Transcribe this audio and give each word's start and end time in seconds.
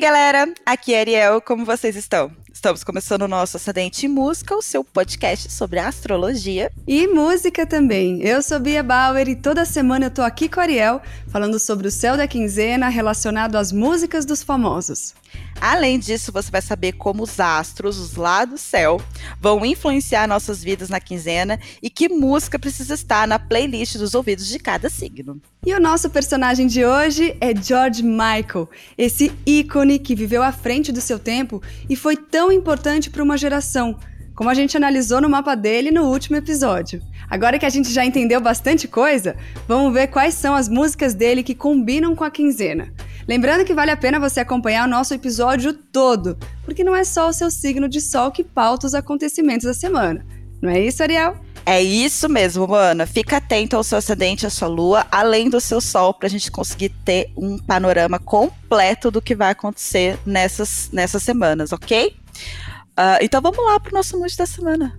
galera, 0.00 0.50
aqui 0.64 0.94
é 0.94 1.00
Ariel, 1.00 1.42
como 1.42 1.62
vocês 1.62 1.94
estão? 1.94 2.32
Estamos 2.52 2.82
começando 2.82 3.22
o 3.22 3.28
nosso 3.28 3.56
Acidente 3.56 4.06
em 4.06 4.08
Música, 4.08 4.56
o 4.56 4.60
seu 4.60 4.82
podcast 4.82 5.50
sobre 5.52 5.78
astrologia. 5.78 6.70
E 6.86 7.06
música 7.06 7.64
também. 7.64 8.20
Eu 8.22 8.42
sou 8.42 8.58
Bia 8.58 8.82
Bauer 8.82 9.28
e 9.28 9.36
toda 9.36 9.64
semana 9.64 10.06
eu 10.06 10.10
tô 10.10 10.20
aqui 10.20 10.48
com 10.48 10.58
a 10.58 10.64
Ariel, 10.64 11.00
falando 11.28 11.58
sobre 11.58 11.86
o 11.86 11.90
céu 11.90 12.16
da 12.16 12.26
quinzena 12.26 12.88
relacionado 12.88 13.56
às 13.56 13.70
músicas 13.70 14.24
dos 14.24 14.42
famosos. 14.42 15.14
Além 15.60 15.98
disso, 15.98 16.32
você 16.32 16.50
vai 16.50 16.62
saber 16.62 16.92
como 16.92 17.22
os 17.22 17.38
astros, 17.38 17.98
os 17.98 18.16
lá 18.16 18.44
do 18.44 18.58
céu, 18.58 19.00
vão 19.40 19.64
influenciar 19.64 20.26
nossas 20.26 20.62
vidas 20.62 20.88
na 20.88 20.98
quinzena 20.98 21.60
e 21.82 21.88
que 21.90 22.08
música 22.08 22.58
precisa 22.58 22.94
estar 22.94 23.28
na 23.28 23.38
playlist 23.38 23.96
dos 23.96 24.14
ouvidos 24.14 24.46
de 24.46 24.58
cada 24.58 24.88
signo. 24.88 25.40
E 25.64 25.74
o 25.74 25.80
nosso 25.80 26.08
personagem 26.08 26.66
de 26.66 26.86
hoje 26.86 27.36
é 27.38 27.54
George 27.54 28.02
Michael, 28.02 28.68
esse 28.96 29.30
ícone 29.44 29.98
que 29.98 30.14
viveu 30.14 30.42
à 30.42 30.50
frente 30.50 30.90
do 30.90 31.02
seu 31.02 31.18
tempo 31.18 31.62
e 31.86 31.94
foi 31.94 32.16
tão 32.16 32.39
importante 32.52 33.10
para 33.10 33.24
uma 33.24 33.36
geração, 33.36 33.98
como 34.36 34.48
a 34.48 34.54
gente 34.54 34.76
analisou 34.76 35.20
no 35.20 35.28
mapa 35.28 35.56
dele 35.56 35.90
no 35.90 36.04
último 36.04 36.36
episódio. 36.36 37.02
Agora 37.28 37.58
que 37.58 37.66
a 37.66 37.70
gente 37.70 37.90
já 37.92 38.04
entendeu 38.04 38.40
bastante 38.40 38.86
coisa, 38.86 39.36
vamos 39.66 39.92
ver 39.92 40.06
quais 40.06 40.34
são 40.34 40.54
as 40.54 40.68
músicas 40.68 41.12
dele 41.12 41.42
que 41.42 41.54
combinam 41.54 42.14
com 42.14 42.22
a 42.22 42.30
quinzena. 42.30 42.92
Lembrando 43.26 43.64
que 43.64 43.74
vale 43.74 43.90
a 43.90 43.96
pena 43.96 44.20
você 44.20 44.40
acompanhar 44.40 44.86
o 44.86 44.90
nosso 44.90 45.12
episódio 45.12 45.72
todo, 45.72 46.38
porque 46.64 46.84
não 46.84 46.94
é 46.94 47.02
só 47.02 47.28
o 47.28 47.32
seu 47.32 47.50
signo 47.50 47.88
de 47.88 48.00
sol 48.00 48.30
que 48.30 48.44
pauta 48.44 48.86
os 48.86 48.94
acontecimentos 48.94 49.66
da 49.66 49.74
semana. 49.74 50.24
Não 50.62 50.70
é 50.70 50.80
isso, 50.80 51.02
Ariel? 51.02 51.36
É 51.64 51.80
isso 51.82 52.28
mesmo, 52.28 52.74
Ana. 52.74 53.06
Fica 53.06 53.36
atento 53.36 53.76
ao 53.76 53.84
seu 53.84 53.98
ascendente, 53.98 54.46
à 54.46 54.50
sua 54.50 54.68
lua, 54.68 55.06
além 55.10 55.48
do 55.48 55.60
seu 55.60 55.80
sol, 55.80 56.12
para 56.12 56.26
a 56.26 56.30
gente 56.30 56.50
conseguir 56.50 56.90
ter 57.04 57.30
um 57.36 57.58
panorama 57.58 58.18
completo 58.18 59.10
do 59.10 59.22
que 59.22 59.34
vai 59.34 59.50
acontecer 59.50 60.18
nessas, 60.26 60.90
nessas 60.92 61.22
semanas, 61.22 61.72
ok? 61.72 62.16
Uh, 62.90 63.18
então 63.20 63.40
vamos 63.40 63.64
lá 63.64 63.80
para 63.80 63.90
o 63.90 63.94
nosso 63.94 64.18
mood 64.18 64.36
da 64.36 64.46
semana. 64.46 64.96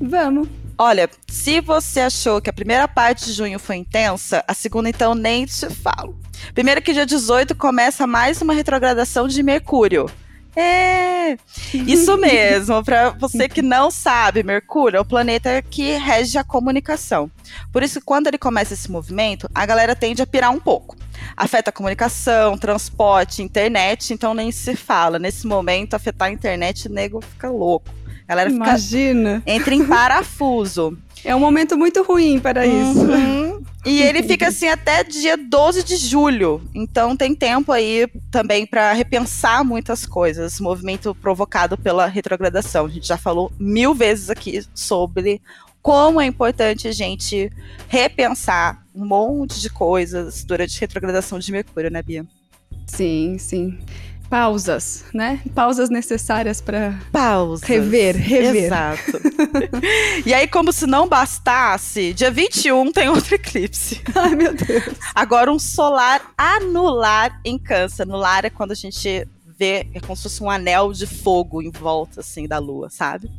Vamos. 0.00 0.48
Olha, 0.76 1.08
se 1.28 1.60
você 1.60 2.00
achou 2.00 2.40
que 2.40 2.50
a 2.50 2.52
primeira 2.52 2.88
parte 2.88 3.26
de 3.26 3.32
junho 3.32 3.58
foi 3.60 3.76
intensa, 3.76 4.44
a 4.48 4.54
segunda 4.54 4.88
então 4.88 5.14
nem 5.14 5.46
te 5.46 5.70
falo. 5.70 6.18
Primeiro 6.52 6.82
que 6.82 6.92
dia 6.92 7.06
18 7.06 7.54
começa 7.54 8.06
mais 8.06 8.42
uma 8.42 8.52
retrogradação 8.52 9.28
de 9.28 9.40
Mercúrio. 9.42 10.10
É, 10.56 11.36
isso 11.72 12.16
mesmo. 12.16 12.82
Para 12.84 13.10
você 13.10 13.48
que 13.48 13.62
não 13.62 13.90
sabe, 13.90 14.42
Mercúrio 14.42 14.98
é 14.98 15.00
o 15.00 15.04
planeta 15.04 15.60
que 15.62 15.96
rege 15.96 16.38
a 16.38 16.44
comunicação. 16.44 17.30
Por 17.72 17.82
isso, 17.82 18.00
quando 18.04 18.28
ele 18.28 18.38
começa 18.38 18.74
esse 18.74 18.90
movimento, 18.90 19.48
a 19.54 19.66
galera 19.66 19.96
tende 19.96 20.22
a 20.22 20.26
pirar 20.26 20.50
um 20.50 20.60
pouco. 20.60 20.96
Afeta 21.36 21.70
a 21.70 21.72
comunicação, 21.72 22.56
transporte, 22.56 23.42
internet, 23.42 24.12
então 24.12 24.34
nem 24.34 24.52
se 24.52 24.76
fala. 24.76 25.18
Nesse 25.18 25.46
momento, 25.46 25.94
afetar 25.94 26.28
a 26.28 26.32
internet, 26.32 26.88
o 26.88 26.92
nego 26.92 27.20
fica 27.20 27.50
louco. 27.50 27.88
A 28.26 28.28
galera 28.28 28.50
fica, 28.50 28.64
Imagina. 28.64 29.42
entra 29.46 29.74
em 29.74 29.84
parafuso. 29.84 30.96
É 31.24 31.34
um 31.34 31.40
momento 31.40 31.76
muito 31.76 32.02
ruim 32.02 32.38
para 32.38 32.66
isso. 32.66 33.00
Uhum. 33.00 33.62
E 33.84 34.02
ele 34.02 34.22
fica 34.22 34.48
assim 34.48 34.68
até 34.68 35.02
dia 35.04 35.36
12 35.36 35.82
de 35.82 35.96
julho. 35.96 36.62
Então 36.74 37.16
tem 37.16 37.34
tempo 37.34 37.72
aí 37.72 38.08
também 38.30 38.66
para 38.66 38.92
repensar 38.92 39.64
muitas 39.64 40.06
coisas. 40.06 40.60
Movimento 40.60 41.14
provocado 41.14 41.76
pela 41.76 42.06
retrogradação. 42.06 42.86
A 42.86 42.88
gente 42.88 43.06
já 43.06 43.16
falou 43.16 43.52
mil 43.58 43.94
vezes 43.94 44.30
aqui 44.30 44.62
sobre 44.74 45.40
como 45.82 46.20
é 46.20 46.26
importante 46.26 46.88
a 46.88 46.92
gente 46.92 47.50
repensar 47.88 48.82
um 48.94 49.04
monte 49.04 49.60
de 49.60 49.68
coisas 49.68 50.44
durante 50.44 50.76
a 50.76 50.80
retrogradação 50.80 51.38
de 51.38 51.52
Mercúrio, 51.52 51.90
né, 51.90 52.02
Bia? 52.02 52.26
Sim, 52.86 53.36
sim 53.38 53.78
pausas, 54.28 55.04
né? 55.12 55.40
Pausas 55.54 55.90
necessárias 55.90 56.60
para 56.60 56.98
pausas. 57.12 57.68
Rever, 57.68 58.16
rever. 58.16 58.64
Exato. 58.64 59.20
e 60.26 60.34
aí, 60.34 60.48
como 60.48 60.72
se 60.72 60.86
não 60.86 61.08
bastasse, 61.08 62.12
dia 62.12 62.30
21 62.30 62.92
tem 62.92 63.08
outro 63.08 63.34
eclipse. 63.34 64.02
Ai, 64.14 64.34
meu 64.34 64.54
Deus. 64.54 64.84
Agora 65.14 65.52
um 65.52 65.58
solar 65.58 66.32
anular 66.36 67.40
em 67.44 67.58
câncer. 67.58 68.02
Anular 68.02 68.44
é 68.44 68.50
quando 68.50 68.72
a 68.72 68.76
gente 68.76 69.26
vê, 69.58 69.86
é 69.94 70.00
como 70.00 70.16
se 70.16 70.24
fosse 70.24 70.42
um 70.42 70.50
anel 70.50 70.92
de 70.92 71.06
fogo 71.06 71.62
em 71.62 71.70
volta, 71.70 72.20
assim, 72.20 72.48
da 72.48 72.58
lua, 72.58 72.90
sabe? 72.90 73.30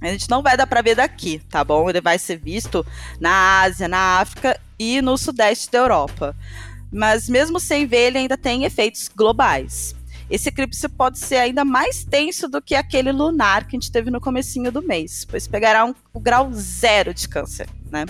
A 0.00 0.06
gente 0.06 0.30
não 0.30 0.42
vai 0.42 0.56
dar 0.56 0.66
para 0.66 0.80
ver 0.80 0.94
daqui, 0.94 1.40
tá 1.50 1.62
bom? 1.62 1.88
Ele 1.88 2.00
vai 2.00 2.18
ser 2.18 2.36
visto 2.36 2.84
na 3.20 3.60
Ásia, 3.60 3.86
na 3.86 4.18
África 4.18 4.58
e 4.78 5.02
no 5.02 5.18
sudeste 5.18 5.70
da 5.70 5.78
Europa. 5.78 6.34
Mas 6.92 7.28
mesmo 7.28 7.60
sem 7.60 7.86
ver, 7.86 8.08
ele 8.08 8.18
ainda 8.18 8.36
tem 8.36 8.64
efeitos 8.64 9.08
globais 9.08 9.94
esse 10.30 10.48
eclipse 10.48 10.88
pode 10.88 11.18
ser 11.18 11.36
ainda 11.36 11.64
mais 11.64 12.04
tenso 12.04 12.48
do 12.48 12.62
que 12.62 12.76
aquele 12.76 13.10
lunar 13.10 13.66
que 13.66 13.76
a 13.76 13.80
gente 13.80 13.90
teve 13.90 14.12
no 14.12 14.20
comecinho 14.20 14.70
do 14.70 14.80
mês, 14.80 15.24
pois 15.28 15.48
pegará 15.48 15.84
um, 15.84 15.92
o 16.14 16.20
grau 16.20 16.52
zero 16.52 17.12
de 17.12 17.28
câncer. 17.28 17.68
Né? 17.90 18.06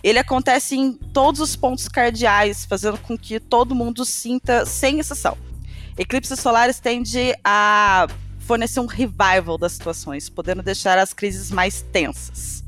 Ele 0.00 0.20
acontece 0.20 0.76
em 0.76 0.92
todos 0.92 1.40
os 1.40 1.56
pontos 1.56 1.88
cardeais, 1.88 2.64
fazendo 2.64 2.96
com 2.98 3.18
que 3.18 3.40
todo 3.40 3.74
mundo 3.74 4.04
sinta, 4.04 4.64
sem 4.64 5.00
exceção. 5.00 5.36
Eclipses 5.98 6.38
solares 6.38 6.78
tendem 6.78 7.34
a 7.42 8.06
fornecer 8.38 8.78
um 8.78 8.86
revival 8.86 9.58
das 9.58 9.72
situações, 9.72 10.28
podendo 10.28 10.62
deixar 10.62 10.96
as 10.96 11.12
crises 11.12 11.50
mais 11.50 11.82
tensas. 11.82 12.62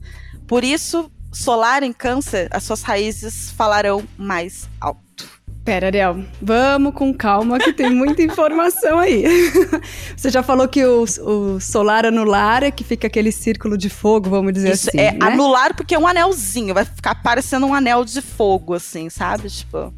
Por 0.48 0.64
isso, 0.64 1.12
solar 1.32 1.84
em 1.84 1.92
câncer, 1.92 2.48
as 2.50 2.64
suas 2.64 2.82
raízes 2.82 3.52
falarão 3.52 4.04
mais 4.18 4.68
alto. 4.80 5.35
Pera, 5.66 5.88
Ariel, 5.88 6.20
vamos 6.40 6.94
com 6.94 7.12
calma 7.12 7.58
que 7.58 7.72
tem 7.72 7.90
muita 7.90 8.22
informação 8.22 9.00
aí. 9.00 9.24
Você 10.16 10.30
já 10.30 10.40
falou 10.40 10.68
que 10.68 10.84
o, 10.84 11.02
o, 11.02 11.60
solar 11.60 12.06
anular 12.06 12.62
é 12.62 12.70
que 12.70 12.84
fica 12.84 13.08
aquele 13.08 13.32
círculo 13.32 13.76
de 13.76 13.90
fogo, 13.90 14.30
vamos 14.30 14.52
dizer 14.52 14.72
Isso, 14.72 14.88
assim. 14.90 15.00
É 15.00 15.10
né? 15.10 15.18
anular 15.20 15.74
porque 15.74 15.96
é 15.96 15.98
um 15.98 16.06
anelzinho, 16.06 16.72
vai 16.72 16.84
ficar 16.84 17.16
parecendo 17.16 17.66
um 17.66 17.74
anel 17.74 18.04
de 18.04 18.22
fogo, 18.22 18.74
assim, 18.74 19.10
sabe? 19.10 19.50
Tipo. 19.50 19.92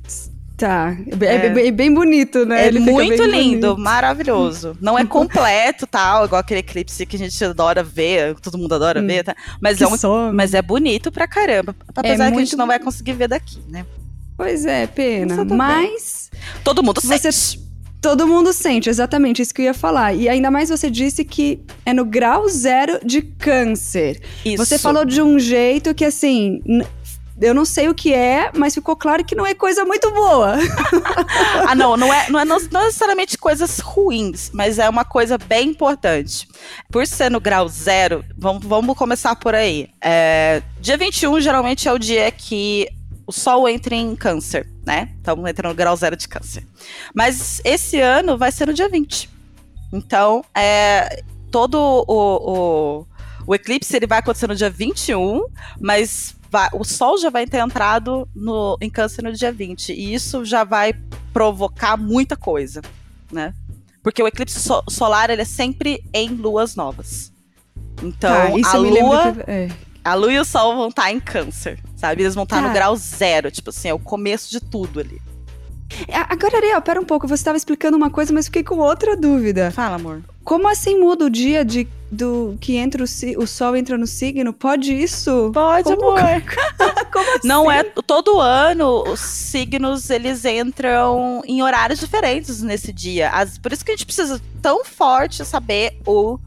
Tá. 0.56 0.96
É, 1.20 1.34
é 1.34 1.50
bem, 1.50 1.70
bem, 1.70 1.92
bonito, 1.92 2.46
né? 2.46 2.64
É 2.64 2.68
Ele 2.68 2.80
muito 2.80 3.22
lindo, 3.24 3.74
bonito. 3.74 3.78
maravilhoso. 3.78 4.74
Não 4.80 4.98
é 4.98 5.04
completo, 5.04 5.86
tal, 5.86 6.24
igual 6.24 6.40
aquele 6.40 6.60
eclipse 6.60 7.04
que 7.04 7.14
a 7.14 7.18
gente 7.18 7.44
adora 7.44 7.84
ver, 7.84 8.34
todo 8.40 8.56
mundo 8.56 8.74
adora 8.74 9.02
hum, 9.02 9.06
ver, 9.06 9.22
tá? 9.22 9.36
Mas, 9.60 9.82
é 9.82 9.86
um, 9.86 10.32
mas 10.32 10.54
é 10.54 10.62
bonito 10.62 11.12
pra 11.12 11.28
caramba. 11.28 11.76
Apesar 11.94 12.28
é 12.28 12.30
que 12.30 12.36
a 12.38 12.40
gente 12.40 12.56
não 12.56 12.66
vai 12.66 12.78
conseguir 12.78 13.12
ver 13.12 13.28
daqui, 13.28 13.62
né? 13.68 13.84
Pois 14.38 14.65
é, 14.65 14.87
pena. 14.87 15.44
Mas. 15.44 16.31
Todo 16.62 16.81
mundo 16.81 17.00
você... 17.00 17.32
sente. 17.32 17.66
Todo 18.00 18.28
mundo 18.28 18.53
sente, 18.53 18.88
exatamente 18.88 19.43
isso 19.43 19.53
que 19.53 19.62
eu 19.62 19.66
ia 19.66 19.75
falar. 19.75 20.15
E 20.15 20.28
ainda 20.28 20.53
mais 20.53 20.69
você 20.69 20.88
disse 20.88 21.25
que 21.25 21.60
é 21.84 21.93
no 21.93 22.04
grau 22.04 22.48
zero 22.48 23.00
de 23.04 23.21
câncer. 23.21 24.22
Isso. 24.44 24.65
Você 24.65 24.78
falou 24.78 25.04
de 25.04 25.21
um 25.21 25.37
jeito 25.37 25.93
que, 25.93 26.04
assim, 26.04 26.62
eu 27.41 27.53
não 27.53 27.65
sei 27.65 27.88
o 27.88 27.94
que 27.94 28.15
é, 28.15 28.53
mas 28.54 28.72
ficou 28.72 28.94
claro 28.94 29.25
que 29.25 29.34
não 29.34 29.44
é 29.44 29.53
coisa 29.53 29.84
muito 29.84 30.12
boa. 30.12 30.54
ah, 31.66 31.75
não, 31.75 31.97
não 31.97 32.15
é, 32.15 32.31
não 32.31 32.38
é 32.38 32.44
não 32.44 32.59
necessariamente 32.84 33.37
coisas 33.37 33.81
ruins, 33.81 34.50
mas 34.54 34.78
é 34.78 34.88
uma 34.88 35.04
coisa 35.04 35.37
bem 35.37 35.71
importante. 35.71 36.47
Por 36.93 37.04
ser 37.04 37.32
no 37.32 37.41
grau 37.41 37.69
zero, 37.69 38.25
vamos, 38.37 38.65
vamos 38.65 38.97
começar 38.97 39.34
por 39.34 39.56
aí. 39.56 39.88
É, 40.00 40.62
dia 40.81 40.97
21 40.97 41.41
geralmente 41.41 41.88
é 41.88 41.93
o 41.93 41.98
dia 41.98 42.31
que 42.31 42.87
o 43.28 43.33
Sol 43.33 43.69
entra 43.69 43.94
em 43.94 44.16
câncer, 44.16 44.66
né? 44.87 45.11
Estamos 45.19 45.49
entrando 45.49 45.72
no 45.72 45.77
grau 45.77 45.94
zero 45.94 46.16
de 46.16 46.27
câncer. 46.27 46.66
Mas 47.15 47.61
esse 47.62 48.00
ano 48.00 48.39
vai 48.39 48.50
ser 48.50 48.66
no 48.66 48.72
dia 48.72 48.89
20. 48.89 49.28
Então, 49.93 50.43
é, 50.55 51.22
todo 51.51 51.77
o, 51.78 52.07
o, 52.09 53.07
o 53.47 53.54
eclipse 53.54 53.95
ele 53.95 54.07
vai 54.07 54.21
acontecer 54.21 54.47
no 54.47 54.54
dia 54.54 54.71
21, 54.71 55.45
mas 55.78 56.34
vai, 56.51 56.71
o 56.72 56.83
Sol 56.84 57.19
já 57.19 57.28
vai 57.28 57.47
ter 57.47 57.59
entrado 57.59 58.27
no, 58.34 58.78
em 58.80 58.89
câncer 58.89 59.21
no 59.21 59.31
dia 59.31 59.53
20. 59.53 59.92
E 59.92 60.15
isso 60.15 60.42
já 60.47 60.65
vai 60.65 60.95
provocar 61.31 61.98
muita 61.98 62.34
coisa, 62.34 62.81
né? 63.31 63.53
Porque 64.03 64.22
o 64.22 64.27
eclipse 64.27 64.59
so, 64.59 64.83
solar 64.89 65.28
ele 65.28 65.42
é 65.42 65.45
sempre 65.45 66.03
em 66.15 66.31
luas 66.31 66.74
novas. 66.74 67.31
Então, 68.03 68.31
ah, 68.65 68.71
a 68.72 68.77
lua. 68.78 69.34
Que... 69.34 69.51
É. 69.51 69.69
A 70.09 70.15
lua 70.15 70.33
e 70.33 70.39
o 70.39 70.45
sol 70.45 70.75
vão 70.77 70.89
estar 70.89 71.03
tá 71.03 71.13
em 71.13 71.21
câncer, 71.21 71.78
sabe? 71.97 72.22
Eles 72.22 72.34
vão 72.34 72.45
estar 72.45 72.63
tá 72.63 72.69
no 72.69 72.72
grau 72.72 72.97
zero, 72.97 73.51
tipo 73.51 73.71
assim, 73.71 73.89
é 73.89 73.95
o 73.95 73.99
começo 73.99 74.51
de 74.51 74.60
tudo 74.60 75.01
ali. 75.01 75.21
Agora, 76.28 76.59
Ariel, 76.59 76.81
pera 76.83 77.01
um 77.01 77.05
pouco. 77.05 77.27
Você 77.27 77.41
estava 77.41 77.57
explicando 77.57 77.97
uma 77.97 78.10
coisa, 78.10 78.33
mas 78.33 78.47
fiquei 78.47 78.63
com 78.63 78.77
outra 78.77 79.16
dúvida. 79.16 79.71
Fala, 79.71 79.97
amor. 79.97 80.22
Como 80.45 80.69
assim 80.69 80.99
muda 80.99 81.27
o 81.27 81.31
dia 81.31 81.65
de, 81.65 81.87
do 82.10 82.57
que 82.60 82.77
entra 82.77 83.03
o, 83.03 83.43
o 83.43 83.47
sol 83.47 83.77
entra 83.77 83.99
no 83.99 84.07
signo? 84.07 84.53
Pode 84.53 84.93
isso? 84.95 85.51
Pode, 85.53 85.84
Como? 85.84 86.16
amor. 86.16 86.43
Como 87.13 87.37
assim? 87.37 87.49
Não 87.49 87.71
é 87.71 87.84
todo 87.84 88.41
ano 88.41 89.03
os 89.07 89.21
signos 89.21 90.09
eles 90.09 90.45
entram 90.45 91.43
em 91.47 91.63
horários 91.63 91.99
diferentes 91.99 92.63
nesse 92.63 92.93
dia. 92.93 93.31
As, 93.31 93.59
por 93.59 93.72
isso 93.72 93.84
que 93.84 93.91
a 93.91 93.95
gente 93.95 94.07
precisa 94.07 94.41
tão 94.63 94.84
forte 94.84 95.45
saber 95.45 96.01
o 96.07 96.39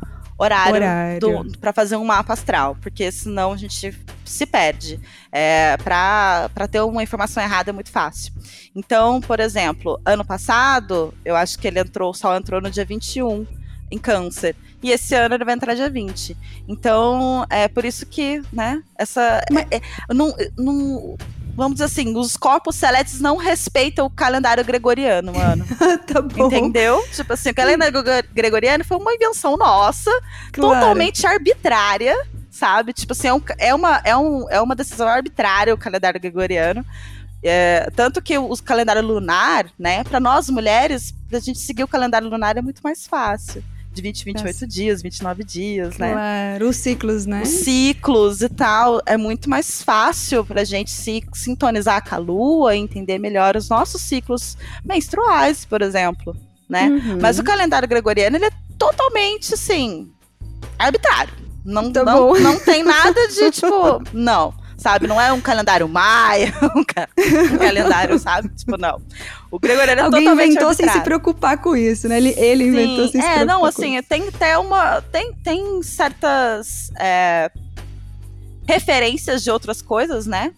horário, 0.43 0.75
horário. 0.75 1.51
para 1.59 1.71
fazer 1.71 1.95
um 1.95 2.03
mapa 2.03 2.33
astral, 2.33 2.77
porque 2.81 3.11
senão 3.11 3.53
a 3.53 3.57
gente 3.57 3.97
se 4.25 4.45
perde. 4.45 4.99
É, 5.31 5.77
para 5.77 6.67
ter 6.69 6.81
uma 6.81 7.03
informação 7.03 7.41
errada 7.41 7.69
é 7.69 7.73
muito 7.73 7.91
fácil. 7.91 8.33
Então, 8.75 9.21
por 9.21 9.39
exemplo, 9.39 9.99
ano 10.05 10.25
passado, 10.25 11.13
eu 11.23 11.35
acho 11.35 11.57
que 11.59 11.67
ele 11.67 11.79
entrou, 11.79 12.11
o 12.11 12.13
Sol 12.13 12.35
entrou 12.35 12.61
no 12.61 12.69
dia 12.69 12.85
21 12.85 13.45
em 13.91 13.97
câncer. 13.97 14.55
E 14.81 14.89
esse 14.89 15.13
ano 15.13 15.35
ele 15.35 15.45
vai 15.45 15.53
entrar 15.53 15.75
dia 15.75 15.89
20. 15.89 16.35
Então, 16.67 17.45
é 17.49 17.67
por 17.67 17.85
isso 17.85 18.05
que, 18.05 18.41
né, 18.51 18.81
essa. 18.97 19.41
Mas... 19.51 19.67
É, 19.69 19.81
não, 20.13 20.33
não, 20.57 21.17
vamos 21.56 21.74
dizer 21.74 21.86
assim, 21.86 22.15
os 22.18 22.38
corpos 22.38 22.75
celestes 22.75 23.19
não 23.19 23.38
respeitam 23.38 24.06
o 24.06 24.09
calendário 24.09 24.63
gregoriano, 24.63 25.33
mano. 25.33 25.65
tá 26.07 26.21
bom. 26.21 26.48
Entendeu? 26.48 27.03
Tipo 27.13 27.33
assim, 27.33 27.50
o 27.50 27.56
calendário 27.56 28.03
gregoriano 28.33 28.83
foi 28.83 28.98
uma 28.98 29.13
invenção 29.13 29.57
nossa, 29.57 30.12
claro. 30.51 30.75
totalmente 30.75 31.25
arbitrária, 31.25 32.15
sabe? 32.50 32.94
Tipo 32.94 33.13
assim, 33.13 33.27
é, 33.27 33.33
um, 33.33 33.42
é, 33.57 33.75
uma, 33.75 34.01
é, 34.03 34.18
um, 34.18 34.50
é 34.50 34.62
uma 34.62 34.75
decisão 34.75 35.07
arbitrária 35.07 35.74
o 35.74 35.77
calendário 35.77 36.19
gregoriano. 36.19 36.86
É, 37.44 37.89
tanto 37.95 38.21
que 38.21 38.38
o 38.38 38.56
calendário 38.63 39.01
lunar, 39.01 39.65
né, 39.77 40.03
para 40.03 40.19
nós 40.19 40.48
mulheres, 40.50 41.13
a 41.33 41.39
gente 41.39 41.57
seguir 41.57 41.83
o 41.83 41.88
calendário 41.88 42.30
lunar 42.30 42.56
é 42.56 42.62
muito 42.62 42.81
mais 42.81 43.07
fácil 43.07 43.63
de 43.91 44.01
20, 44.01 44.25
28 44.25 44.53
Nossa. 44.53 44.67
dias, 44.67 45.01
29 45.01 45.43
dias, 45.43 45.97
né? 45.97 46.13
Claro, 46.13 46.69
os 46.69 46.77
ciclos, 46.77 47.25
né? 47.25 47.41
Os 47.41 47.49
ciclos 47.49 48.41
e 48.41 48.49
tal. 48.49 49.01
É 49.05 49.17
muito 49.17 49.49
mais 49.49 49.81
fácil 49.81 50.45
pra 50.45 50.63
gente 50.63 50.89
se 50.89 51.23
sintonizar 51.33 52.07
com 52.07 52.15
a 52.15 52.17
lua, 52.17 52.75
entender 52.75 53.17
melhor 53.17 53.57
os 53.57 53.69
nossos 53.69 54.01
ciclos 54.01 54.57
menstruais, 54.83 55.65
por 55.65 55.81
exemplo, 55.81 56.35
né? 56.69 56.88
Uhum. 56.88 57.19
Mas 57.21 57.38
o 57.38 57.43
calendário 57.43 57.88
gregoriano, 57.88 58.38
ele 58.38 58.45
é 58.45 58.51
totalmente, 58.77 59.53
assim, 59.53 60.09
arbitrário. 60.79 61.33
Não, 61.63 61.91
tá 61.91 62.03
não, 62.03 62.33
não 62.39 62.59
tem 62.59 62.83
nada 62.83 63.27
de, 63.27 63.51
tipo, 63.51 64.01
não 64.13 64.61
sabe? 64.81 65.07
Não 65.07 65.22
é 65.22 65.31
um 65.31 65.39
calendário 65.39 65.88
maia, 65.88 66.54
um, 66.75 66.83
ca 66.83 67.07
um 67.54 67.57
calendário, 67.57 68.18
sabe? 68.18 68.50
Tipo, 68.50 68.78
não. 68.78 69.01
O 69.50 69.60
gregoriano 69.60 70.01
é 70.01 70.04
Alguém 70.04 70.24
totalmente 70.24 70.45
inventou 70.51 70.69
arbitrário. 70.69 70.94
sem 70.94 71.01
se 71.01 71.06
preocupar 71.06 71.57
com 71.60 71.75
isso, 71.75 72.07
né? 72.07 72.18
Ele, 72.18 72.33
ele 72.38 72.63
inventou 72.66 73.07
sem 73.07 73.22
se 73.22 73.28
é, 73.28 73.33
preocupar 73.36 73.45
não, 73.45 73.66
assim, 73.66 74.01
tem 74.04 74.28
até 74.28 74.57
uma... 74.57 75.01
Tem, 75.01 75.33
tem 75.44 75.83
certas... 75.83 76.92
É, 77.00 77.51
referências 78.68 79.44
de 79.44 79.51
outras 79.51 79.81
coisas, 79.81 80.25
né? 80.25 80.54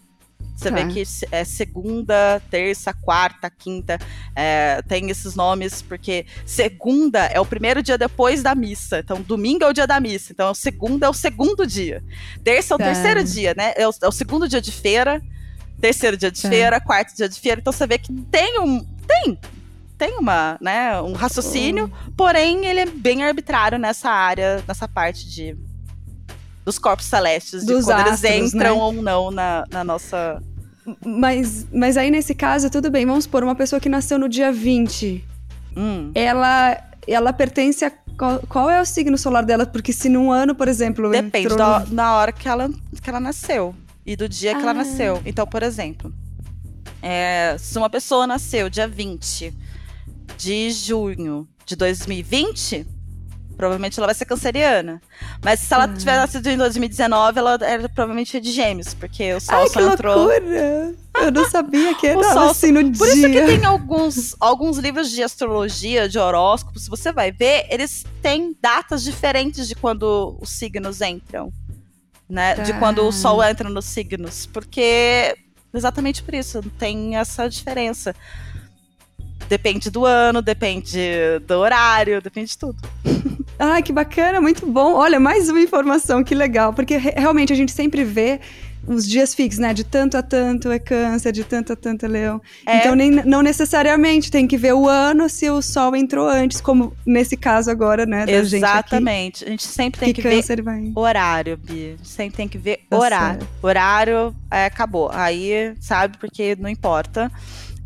Você 0.55 0.69
tá. 0.69 0.75
vê 0.75 0.93
que 0.93 1.03
é 1.31 1.43
segunda, 1.43 2.41
terça, 2.49 2.93
quarta, 2.93 3.49
quinta, 3.49 3.97
é, 4.35 4.81
tem 4.83 5.09
esses 5.09 5.35
nomes, 5.35 5.81
porque 5.81 6.25
segunda 6.45 7.25
é 7.25 7.39
o 7.39 7.45
primeiro 7.45 7.81
dia 7.81 7.97
depois 7.97 8.43
da 8.43 8.53
missa. 8.53 8.99
Então, 8.99 9.21
domingo 9.21 9.63
é 9.63 9.67
o 9.67 9.73
dia 9.73 9.87
da 9.87 9.99
missa. 9.99 10.31
Então, 10.31 10.53
segunda 10.53 11.07
é 11.07 11.09
o 11.09 11.13
segundo 11.13 11.65
dia. 11.65 12.03
Terça 12.43 12.73
é 12.73 12.75
o 12.75 12.77
tá. 12.77 12.85
terceiro 12.85 13.23
dia, 13.23 13.53
né? 13.57 13.73
É 13.75 13.87
o, 13.87 13.91
é 14.01 14.07
o, 14.07 14.11
segundo 14.11 14.47
dia 14.47 14.61
de 14.61 14.71
feira, 14.71 15.21
terceiro 15.81 16.15
dia 16.15 16.31
de 16.31 16.41
tá. 16.41 16.49
feira, 16.49 16.79
quarto 16.79 17.15
dia 17.15 17.27
de 17.27 17.39
feira. 17.39 17.59
Então, 17.59 17.73
você 17.73 17.87
vê 17.87 17.97
que 17.97 18.13
tem 18.31 18.59
um. 18.59 18.85
Tem! 19.07 19.39
Tem 19.95 20.17
uma, 20.17 20.57
né, 20.59 20.99
um 21.01 21.13
raciocínio, 21.13 21.89
oh. 22.07 22.11
porém 22.17 22.65
ele 22.65 22.79
é 22.79 22.85
bem 22.85 23.23
arbitrário 23.23 23.77
nessa 23.77 24.09
área, 24.09 24.61
nessa 24.67 24.87
parte 24.87 25.29
de 25.29 25.55
dos 26.65 26.79
corpos 26.79 27.05
celestes, 27.05 27.65
dos 27.65 27.85
de 27.85 27.91
quando 27.91 27.99
astros, 27.99 28.23
eles 28.23 28.53
entram 28.53 28.75
né? 28.75 28.81
ou 28.81 28.93
não 28.93 29.31
na, 29.31 29.65
na 29.69 29.83
nossa. 29.83 30.41
Mas, 31.05 31.65
mas 31.71 31.97
aí, 31.97 32.11
nesse 32.11 32.35
caso, 32.35 32.69
tudo 32.69 32.89
bem. 32.89 33.05
Vamos 33.05 33.25
supor, 33.25 33.43
uma 33.43 33.55
pessoa 33.55 33.79
que 33.79 33.89
nasceu 33.89 34.17
no 34.17 34.27
dia 34.27 34.51
20. 34.51 35.23
Hum. 35.75 36.11
Ela, 36.13 36.77
ela 37.07 37.33
pertence 37.33 37.85
a. 37.85 37.91
Qual, 38.17 38.39
qual, 38.47 38.69
é 38.69 38.79
o 38.79 38.85
signo 38.85 39.17
solar 39.17 39.43
dela? 39.43 39.65
Porque 39.65 39.91
se 39.91 40.07
num 40.07 40.31
ano, 40.31 40.53
por 40.53 40.67
exemplo. 40.67 41.09
Depende 41.09 41.55
da, 41.55 41.79
no... 41.79 41.87
da 41.87 42.13
hora 42.13 42.31
que 42.31 42.47
ela, 42.47 42.69
que 43.01 43.09
ela 43.09 43.19
nasceu. 43.19 43.73
E 44.05 44.15
do 44.15 44.27
dia 44.27 44.51
ah. 44.51 44.55
que 44.55 44.61
ela 44.61 44.71
ah. 44.71 44.75
nasceu. 44.75 45.21
Então, 45.25 45.47
por 45.47 45.63
exemplo, 45.63 46.13
é, 47.01 47.55
se 47.57 47.77
uma 47.77 47.89
pessoa 47.89 48.27
nasceu 48.27 48.69
dia 48.69 48.87
20 48.87 49.53
de 50.37 50.71
junho 50.71 51.47
de 51.65 51.75
2020, 51.75 52.85
Provavelmente 53.55 53.99
ela 53.99 54.07
vai 54.07 54.15
ser 54.15 54.25
canceriana. 54.25 55.01
Mas 55.43 55.59
se 55.59 55.73
ela 55.73 55.87
hum. 55.87 55.93
tiver 55.93 56.17
nascido 56.17 56.47
em 56.47 56.57
2019, 56.57 57.39
ela 57.39 57.57
era 57.61 57.87
provavelmente 57.87 58.39
de 58.39 58.51
gêmeos, 58.51 58.93
porque 58.93 59.33
o 59.33 59.39
sol 59.39 59.59
Ai, 59.59 59.67
só 59.67 59.79
que 59.79 59.93
entrou. 59.93 60.17
Loucura. 60.17 60.95
Eu 61.15 61.31
não 61.31 61.49
sabia 61.49 61.95
que 61.95 62.07
era 62.07 62.19
o 62.19 62.23
sol, 62.23 62.49
assim 62.49 62.71
no 62.71 62.81
Por 62.97 63.07
dia. 63.07 63.15
isso 63.15 63.29
que 63.29 63.57
tem 63.57 63.65
alguns, 63.65 64.35
alguns 64.39 64.77
livros 64.77 65.11
de 65.11 65.21
astrologia, 65.21 66.09
de 66.09 66.17
horóscopo, 66.17 66.79
se 66.79 66.89
você 66.89 67.11
vai 67.11 67.31
ver, 67.31 67.67
eles 67.69 68.05
têm 68.21 68.55
datas 68.61 69.03
diferentes 69.03 69.67
de 69.67 69.75
quando 69.75 70.37
os 70.41 70.49
signos 70.49 71.01
entram. 71.01 71.51
Né? 72.27 72.55
Tá. 72.55 72.63
De 72.63 72.73
quando 72.73 73.05
o 73.05 73.11
sol 73.11 73.43
entra 73.43 73.69
nos 73.69 73.85
signos. 73.85 74.45
Porque. 74.47 75.35
Exatamente 75.75 76.21
por 76.21 76.35
isso, 76.35 76.61
tem 76.77 77.15
essa 77.15 77.49
diferença. 77.49 78.15
Depende 79.49 79.89
do 79.89 80.05
ano, 80.05 80.41
depende 80.41 81.39
do 81.47 81.57
horário, 81.57 82.21
depende 82.21 82.51
de 82.51 82.57
tudo. 82.57 82.77
Ah, 83.65 83.81
que 83.81 83.93
bacana, 83.93 84.41
muito 84.41 84.65
bom. 84.65 84.95
Olha, 84.95 85.21
mais 85.21 85.47
uma 85.47 85.61
informação, 85.61 86.21
que 86.21 86.35
legal. 86.35 86.73
Porque 86.73 86.97
realmente 86.97 87.53
a 87.53 87.55
gente 87.55 87.71
sempre 87.71 88.03
vê 88.03 88.41
os 88.85 89.07
dias 89.07 89.33
fixos, 89.33 89.57
né? 89.57 89.73
De 89.73 89.85
tanto 89.85 90.17
a 90.17 90.21
tanto 90.21 90.69
é 90.69 90.77
câncer, 90.77 91.31
de 91.31 91.45
tanto 91.45 91.71
a 91.71 91.75
tanto 91.77 92.05
é 92.05 92.09
leão. 92.09 92.41
É. 92.65 92.79
Então, 92.79 92.93
nem, 92.93 93.09
não 93.09 93.41
necessariamente 93.41 94.29
tem 94.29 94.45
que 94.45 94.57
ver 94.57 94.73
o 94.73 94.89
ano 94.89 95.29
se 95.29 95.49
o 95.49 95.61
sol 95.61 95.95
entrou 95.95 96.27
antes, 96.27 96.59
como 96.59 96.93
nesse 97.05 97.37
caso 97.37 97.71
agora, 97.71 98.05
né? 98.05 98.25
Exatamente. 98.27 99.39
Gente 99.39 99.47
a 99.47 99.51
gente 99.51 99.63
sempre 99.63 99.99
tem 100.01 100.13
que, 100.13 100.21
que 100.21 100.27
ver 100.27 100.61
vai... 100.61 100.91
horário, 100.93 101.55
Bi. 101.55 101.95
Sempre 102.03 102.35
tem 102.35 102.49
que 102.49 102.57
ver 102.57 102.81
tá 102.89 102.97
horário. 102.97 103.39
Certo. 103.39 103.65
Horário, 103.65 104.35
é, 104.51 104.65
acabou. 104.65 105.09
Aí, 105.13 105.73
sabe, 105.79 106.17
porque 106.17 106.57
não 106.59 106.67
importa. 106.67 107.31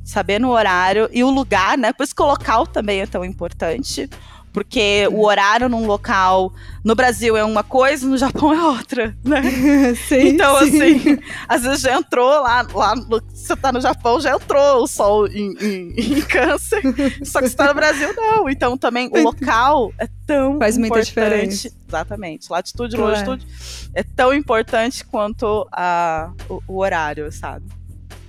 Saber 0.03 0.39
no 0.39 0.49
horário 0.51 1.07
e 1.11 1.23
o 1.23 1.29
lugar, 1.29 1.77
né? 1.77 1.93
Por 1.93 2.03
isso 2.03 2.15
que 2.15 2.21
o 2.21 2.25
local 2.25 2.65
também 2.65 3.01
é 3.01 3.05
tão 3.05 3.23
importante 3.25 4.09
porque 4.57 5.07
o 5.11 5.23
horário 5.23 5.69
num 5.69 5.85
local 5.85 6.51
no 6.83 6.95
Brasil 6.95 7.37
é 7.37 7.43
uma 7.43 7.63
coisa, 7.63 8.07
no 8.07 8.17
Japão 8.17 8.51
é 8.51 8.63
outra, 8.63 9.15
né? 9.23 9.43
sim, 10.09 10.29
então, 10.29 10.57
sim. 10.61 10.65
assim, 10.65 11.19
às 11.47 11.61
vezes 11.61 11.81
já 11.81 11.95
entrou 11.95 12.27
lá, 12.27 12.65
lá 12.73 12.95
no, 12.95 13.21
você 13.31 13.55
tá 13.55 13.71
no 13.71 13.79
Japão, 13.79 14.19
já 14.19 14.33
entrou 14.33 14.81
o 14.81 14.87
sol 14.87 15.27
em, 15.27 15.53
em, 15.61 15.93
em 15.95 16.21
câncer, 16.21 16.81
só 17.23 17.39
que 17.39 17.49
você 17.49 17.55
tá 17.55 17.67
no 17.67 17.75
Brasil, 17.75 18.11
não. 18.15 18.49
Então, 18.49 18.75
também, 18.75 19.07
o 19.13 19.21
local 19.21 19.93
é 19.99 20.07
tão 20.25 20.57
Faz 20.57 20.75
importante. 20.75 20.79
muita 20.79 21.05
diferença. 21.05 21.71
Exatamente. 21.87 22.51
Latitude 22.51 22.95
e 22.95 22.99
longitude 22.99 23.47
é 23.93 24.01
tão 24.01 24.33
importante 24.33 25.05
quanto 25.05 25.67
a, 25.71 26.31
o, 26.49 26.63
o 26.67 26.79
horário, 26.79 27.31
sabe? 27.31 27.67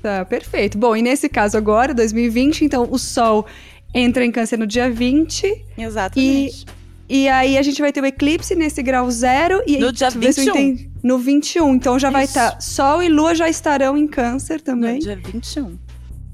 Tá, 0.02 0.26
perfeito. 0.26 0.76
Bom, 0.76 0.94
e 0.94 1.00
nesse 1.00 1.26
caso 1.26 1.56
agora, 1.56 1.94
2020, 1.94 2.66
então 2.66 2.86
o 2.90 2.98
Sol 2.98 3.46
entra 3.92 4.24
em 4.24 4.30
câncer 4.30 4.58
no 4.58 4.66
dia 4.66 4.90
20. 4.90 5.64
Exatamente. 5.76 6.66
E, 7.08 7.22
e 7.22 7.28
aí 7.28 7.56
a 7.56 7.62
gente 7.62 7.80
vai 7.80 7.92
ter 7.92 8.02
o 8.02 8.06
eclipse 8.06 8.54
nesse 8.54 8.82
grau 8.82 9.10
zero. 9.10 9.62
E 9.66 9.78
no 9.78 9.92
dia 9.92 10.10
21. 10.10 10.90
No 11.02 11.18
21. 11.18 11.74
Então 11.74 11.98
já 11.98 12.08
Isso. 12.08 12.12
vai 12.12 12.24
estar. 12.24 12.52
Tá, 12.52 12.60
Sol 12.60 13.02
e 13.02 13.08
Lua 13.08 13.34
já 13.34 13.48
estarão 13.48 13.96
em 13.96 14.06
câncer 14.06 14.60
também. 14.60 14.94
No 14.94 15.00
dia 15.00 15.16
21. 15.16 15.78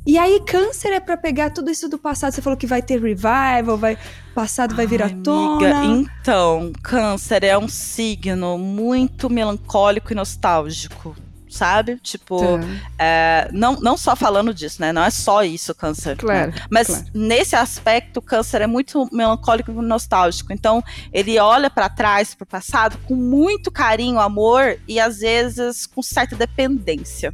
E 0.07 0.19
aí, 0.19 0.39
câncer 0.47 0.93
é 0.93 1.01
para 1.01 1.17
pegar 1.17 1.49
tudo 1.49 1.71
isso 1.71 1.89
do 1.89 1.97
passado. 1.97 2.31
Você 2.35 2.43
falou 2.43 2.59
que 2.59 2.67
vai 2.67 2.83
ter 2.83 3.01
revival, 3.01 3.79
vai 3.79 3.97
passado 4.35 4.75
vai 4.75 4.87
vir 4.87 5.03
à 5.03 5.09
tona. 5.09 5.79
Amiga, 5.79 6.11
então, 6.21 6.73
câncer 6.83 7.43
é 7.43 7.57
um 7.57 7.69
signo 7.69 8.59
muito 8.59 9.31
melancólico 9.31 10.13
e 10.13 10.15
nostálgico 10.15 11.17
sabe? 11.55 11.97
Tipo, 12.03 12.39
tá. 12.39 12.61
é, 12.99 13.49
não, 13.53 13.81
não 13.81 13.97
só 13.97 14.17
falando 14.17 14.53
disso, 14.53 14.81
né? 14.81 14.93
Não 14.93 15.05
é 15.05 15.11
só 15.11 15.45
isso 15.45 15.75
câncer. 15.75 16.17
Claro. 16.17 16.51
Né? 16.51 16.63
Mas 16.69 16.89
claro. 16.89 17.05
nesse 17.15 17.55
aspecto, 17.55 18.19
o 18.19 18.23
câncer 18.23 18.61
é 18.61 18.67
muito 18.67 19.09
melancólico 19.13 19.71
e 19.71 19.75
nostálgico. 19.75 20.53
Então, 20.53 20.83
ele 21.13 21.39
olha 21.39 21.71
para 21.71 21.89
trás, 21.89 22.35
para 22.35 22.43
o 22.43 22.47
passado, 22.47 22.99
com 23.07 23.15
muito 23.15 23.71
carinho, 23.71 24.19
amor 24.19 24.79
e 24.89 24.99
às 24.99 25.21
vezes 25.21 25.87
com 25.87 26.03
certa 26.03 26.35
dependência. 26.35 27.33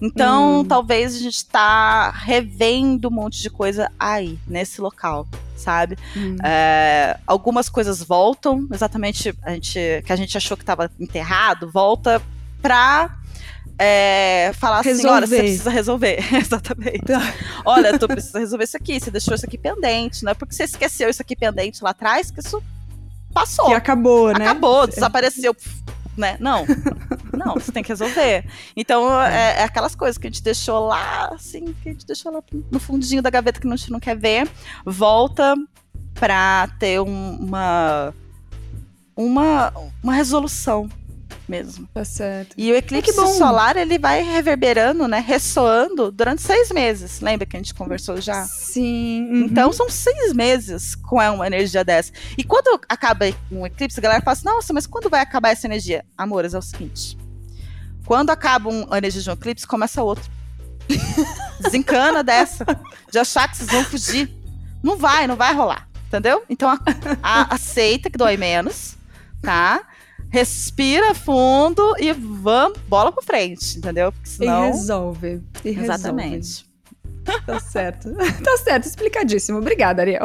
Então, 0.00 0.60
hum. 0.60 0.64
talvez 0.64 1.14
a 1.14 1.18
gente 1.18 1.36
está 1.36 2.10
revendo 2.10 3.08
um 3.08 3.10
monte 3.12 3.40
de 3.42 3.50
coisa 3.50 3.90
aí, 3.98 4.38
nesse 4.46 4.80
local, 4.80 5.26
sabe? 5.56 5.96
Hum. 6.16 6.36
É, 6.42 7.18
algumas 7.26 7.68
coisas 7.68 8.02
voltam, 8.02 8.66
exatamente 8.72 9.34
a 9.42 9.52
gente, 9.52 10.02
que 10.04 10.12
a 10.12 10.16
gente 10.16 10.36
achou 10.36 10.56
que 10.56 10.62
estava 10.62 10.90
enterrado, 10.98 11.70
volta 11.70 12.20
para 12.60 13.16
é, 13.78 14.52
falar 14.54 14.80
resolver. 14.80 15.08
assim, 15.08 15.16
olha, 15.16 15.26
você 15.26 15.38
precisa 15.38 15.70
resolver. 15.70 16.18
Exatamente. 16.34 17.04
Tá. 17.04 17.34
olha, 17.64 17.98
tu 17.98 18.08
precisa 18.08 18.38
resolver 18.38 18.64
isso 18.64 18.76
aqui, 18.76 18.98
você 18.98 19.10
deixou 19.10 19.34
isso 19.34 19.46
aqui 19.46 19.56
pendente, 19.56 20.24
não 20.24 20.32
é 20.32 20.34
porque 20.34 20.54
você 20.54 20.64
esqueceu 20.64 21.08
isso 21.08 21.22
aqui 21.22 21.36
pendente 21.36 21.82
lá 21.82 21.90
atrás 21.90 22.30
que 22.30 22.40
isso 22.40 22.62
passou. 23.32 23.66
Que 23.66 23.74
acabou, 23.74 24.32
né? 24.32 24.44
Acabou, 24.44 24.86
desapareceu. 24.86 25.54
Né? 26.16 26.36
Não, 26.40 26.66
não, 27.32 27.54
você 27.54 27.70
tem 27.70 27.80
que 27.80 27.90
resolver. 27.90 28.44
Então, 28.76 29.22
é, 29.22 29.60
é, 29.60 29.62
aquelas 29.62 29.94
coisas 29.94 30.18
que 30.18 30.26
a 30.26 30.30
gente 30.30 30.42
deixou 30.42 30.88
lá, 30.88 31.28
assim, 31.32 31.72
que 31.80 31.90
a 31.90 31.92
gente 31.92 32.04
deixou 32.04 32.32
lá 32.32 32.42
no 32.72 32.80
fundinho 32.80 33.22
da 33.22 33.30
gaveta 33.30 33.60
que 33.60 33.68
a 33.68 33.76
gente 33.76 33.92
não 33.92 34.00
quer 34.00 34.16
ver, 34.16 34.50
volta 34.84 35.54
pra 36.14 36.68
ter 36.80 37.00
um, 37.00 37.36
uma 37.36 38.12
uma, 39.18 39.72
uma 40.00 40.14
resolução 40.14 40.88
mesmo. 41.48 41.88
Tá 41.92 42.04
certo. 42.04 42.54
E 42.56 42.70
o 42.70 42.76
eclipse 42.76 43.12
solar, 43.12 43.76
ele 43.76 43.98
vai 43.98 44.22
reverberando, 44.22 45.08
né? 45.08 45.18
Ressoando 45.18 46.10
durante 46.10 46.42
seis 46.42 46.70
meses. 46.70 47.20
Lembra 47.20 47.46
que 47.46 47.56
a 47.56 47.60
gente 47.60 47.74
conversou 47.74 48.20
já? 48.20 48.44
Sim. 48.44 49.28
Uhum. 49.30 49.44
Então 49.44 49.72
são 49.72 49.88
seis 49.88 50.32
meses 50.32 50.94
com 50.94 51.16
uma 51.16 51.46
energia 51.46 51.84
dessa. 51.84 52.12
E 52.36 52.44
quando 52.44 52.80
acaba 52.88 53.26
um 53.50 53.66
eclipse, 53.66 53.98
a 53.98 54.02
galera 54.02 54.22
fala 54.22 54.32
assim: 54.32 54.44
nossa, 54.44 54.72
mas 54.72 54.86
quando 54.86 55.08
vai 55.08 55.20
acabar 55.20 55.50
essa 55.50 55.66
energia? 55.66 56.04
Amores, 56.16 56.54
é 56.54 56.58
o 56.58 56.62
seguinte. 56.62 57.16
Quando 58.04 58.30
acaba 58.30 58.70
um, 58.70 58.86
a 58.90 58.98
energia 58.98 59.20
de 59.20 59.28
um 59.28 59.34
eclipse, 59.34 59.66
começa 59.66 60.02
outro. 60.02 60.30
Desencana 61.60 62.22
dessa. 62.22 62.64
De 63.10 63.18
achar 63.18 63.48
que 63.50 63.56
vocês 63.56 63.70
vão 63.70 63.84
fugir. 63.84 64.34
Não 64.82 64.96
vai, 64.96 65.26
não 65.26 65.36
vai 65.36 65.54
rolar. 65.54 65.88
Entendeu? 66.06 66.42
Então 66.48 66.70
a, 66.70 66.78
a, 67.22 67.54
aceita 67.54 68.08
que 68.08 68.16
dói 68.16 68.38
menos, 68.38 68.96
tá? 69.42 69.82
Respira 70.30 71.14
fundo 71.14 71.82
e 71.98 72.12
vamos, 72.12 72.78
bola 72.88 73.10
pra 73.10 73.22
frente, 73.22 73.78
entendeu? 73.78 74.12
Porque 74.12 74.28
senão... 74.28 74.64
E 74.64 74.72
resolve. 74.72 75.42
E 75.64 75.68
Exatamente. 75.70 76.36
Resolve. 76.36 76.68
Tá 77.44 77.60
certo. 77.60 78.08
Tá 78.42 78.56
certo, 78.58 78.86
explicadíssimo. 78.86 79.58
Obrigada, 79.58 80.02
Ariel. 80.02 80.24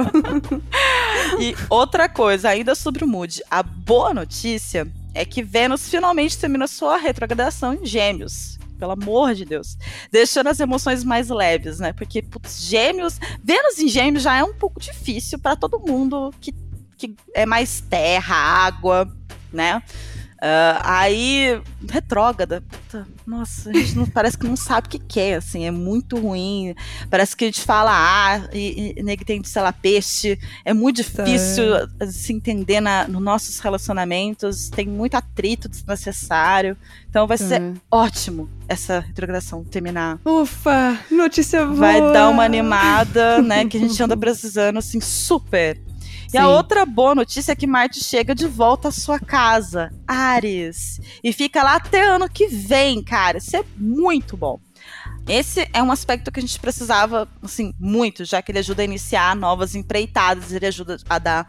e 1.40 1.56
outra 1.70 2.08
coisa, 2.08 2.50
ainda 2.50 2.76
sobre 2.76 3.04
o 3.04 3.08
mood. 3.08 3.42
A 3.50 3.62
boa 3.62 4.14
notícia 4.14 4.88
é 5.14 5.26
que 5.26 5.44
Vênus 5.44 5.90
finalmente 5.90 6.38
termina 6.38 6.68
sua 6.68 6.98
retrogradação 6.98 7.74
em 7.74 7.86
Gêmeos. 7.86 8.58
Pelo 8.80 8.94
amor 8.94 9.34
de 9.34 9.46
Deus. 9.46 9.78
Deixando 10.12 10.48
as 10.48 10.60
emoções 10.60 11.04
mais 11.04 11.30
leves, 11.30 11.80
né? 11.80 11.94
Porque, 11.94 12.22
putz, 12.22 12.64
Gêmeos. 12.64 13.20
Vênus 13.44 13.80
em 13.80 13.88
Gêmeos 13.88 14.24
já 14.24 14.38
é 14.38 14.44
um 14.44 14.54
pouco 14.54 14.80
difícil 14.80 15.40
para 15.40 15.56
todo 15.56 15.80
mundo 15.80 16.34
que, 16.42 16.54
que 16.98 17.16
é 17.34 17.46
mais 17.46 17.82
terra, 17.82 18.36
água 18.36 19.10
né? 19.54 19.82
Uh, 20.44 20.76
aí, 20.84 21.62
retrógrada, 21.90 22.62
puta, 22.62 23.08
nossa, 23.26 23.70
a 23.70 23.74
gente 23.74 23.96
não, 23.96 24.06
parece 24.06 24.38
que 24.38 24.46
não 24.46 24.58
sabe 24.58 24.88
o 24.88 24.90
que 24.90 25.00
quer, 25.00 25.36
assim, 25.36 25.66
é 25.66 25.72
muito 25.72 26.20
ruim. 26.20 26.76
Parece 27.10 27.34
que 27.34 27.46
a 27.46 27.48
gente 27.48 27.62
fala 27.62 27.92
ah, 27.94 28.50
e, 28.52 28.94
e 28.98 29.18
tem, 29.24 29.42
sei 29.46 29.62
lá, 29.62 29.72
peixe. 29.72 30.38
É 30.66 30.74
muito 30.74 30.98
difícil 30.98 31.64
é. 31.98 32.06
se 32.08 32.34
entender 32.34 32.82
na, 32.82 33.08
nos 33.08 33.22
nossos 33.22 33.58
relacionamentos, 33.60 34.70
tem 34.70 34.86
muito 34.86 35.16
atrito 35.16 35.70
desnecessário. 35.70 36.76
Então 37.10 37.26
vai 37.26 37.38
ser 37.38 37.62
é. 37.62 37.74
ótimo 37.90 38.50
essa 38.68 39.00
retrogradação 39.00 39.64
terminar. 39.64 40.20
Ufa, 40.26 41.00
notícia 41.10 41.66
boa! 41.66 41.78
Vai 41.78 42.02
dar 42.12 42.28
uma 42.28 42.44
animada, 42.44 43.42
né, 43.42 43.64
que 43.66 43.78
a 43.78 43.80
gente 43.80 44.04
anda 44.04 44.18
precisando, 44.18 44.78
assim, 44.78 45.00
super. 45.00 45.80
E 46.34 46.38
a 46.38 46.48
outra 46.48 46.86
boa 46.86 47.13
notícia 47.13 47.51
é 47.51 47.55
que 47.55 47.67
Marte 47.67 48.03
chega 48.03 48.34
de 48.34 48.48
volta 48.48 48.88
à 48.88 48.91
sua 48.91 49.20
casa, 49.20 49.91
Ares, 50.08 51.00
e 51.24 51.32
fica 51.32 51.63
lá 51.63 51.75
até 51.75 52.08
ano 52.08 52.29
que 52.29 52.48
vem, 52.48 53.03
cara. 53.03 53.38
Isso 53.38 53.55
é 53.55 53.63
muito 53.77 54.36
bom. 54.36 54.60
Esse 55.27 55.70
é 55.72 55.82
um 55.82 55.91
aspecto 55.91 56.32
que 56.32 56.39
a 56.39 56.41
gente 56.41 56.60
precisava, 56.60 57.27
assim, 57.41 57.74
muito, 57.79 58.25
já 58.25 58.41
que 58.41 58.51
ele 58.51 58.60
ajuda 58.60 58.82
a 58.82 58.86
iniciar 58.86 59.36
novas 59.36 59.74
empreitadas, 59.74 60.51
ele 60.51 60.65
ajuda 60.65 60.98
a 61.10 61.17
dar 61.20 61.48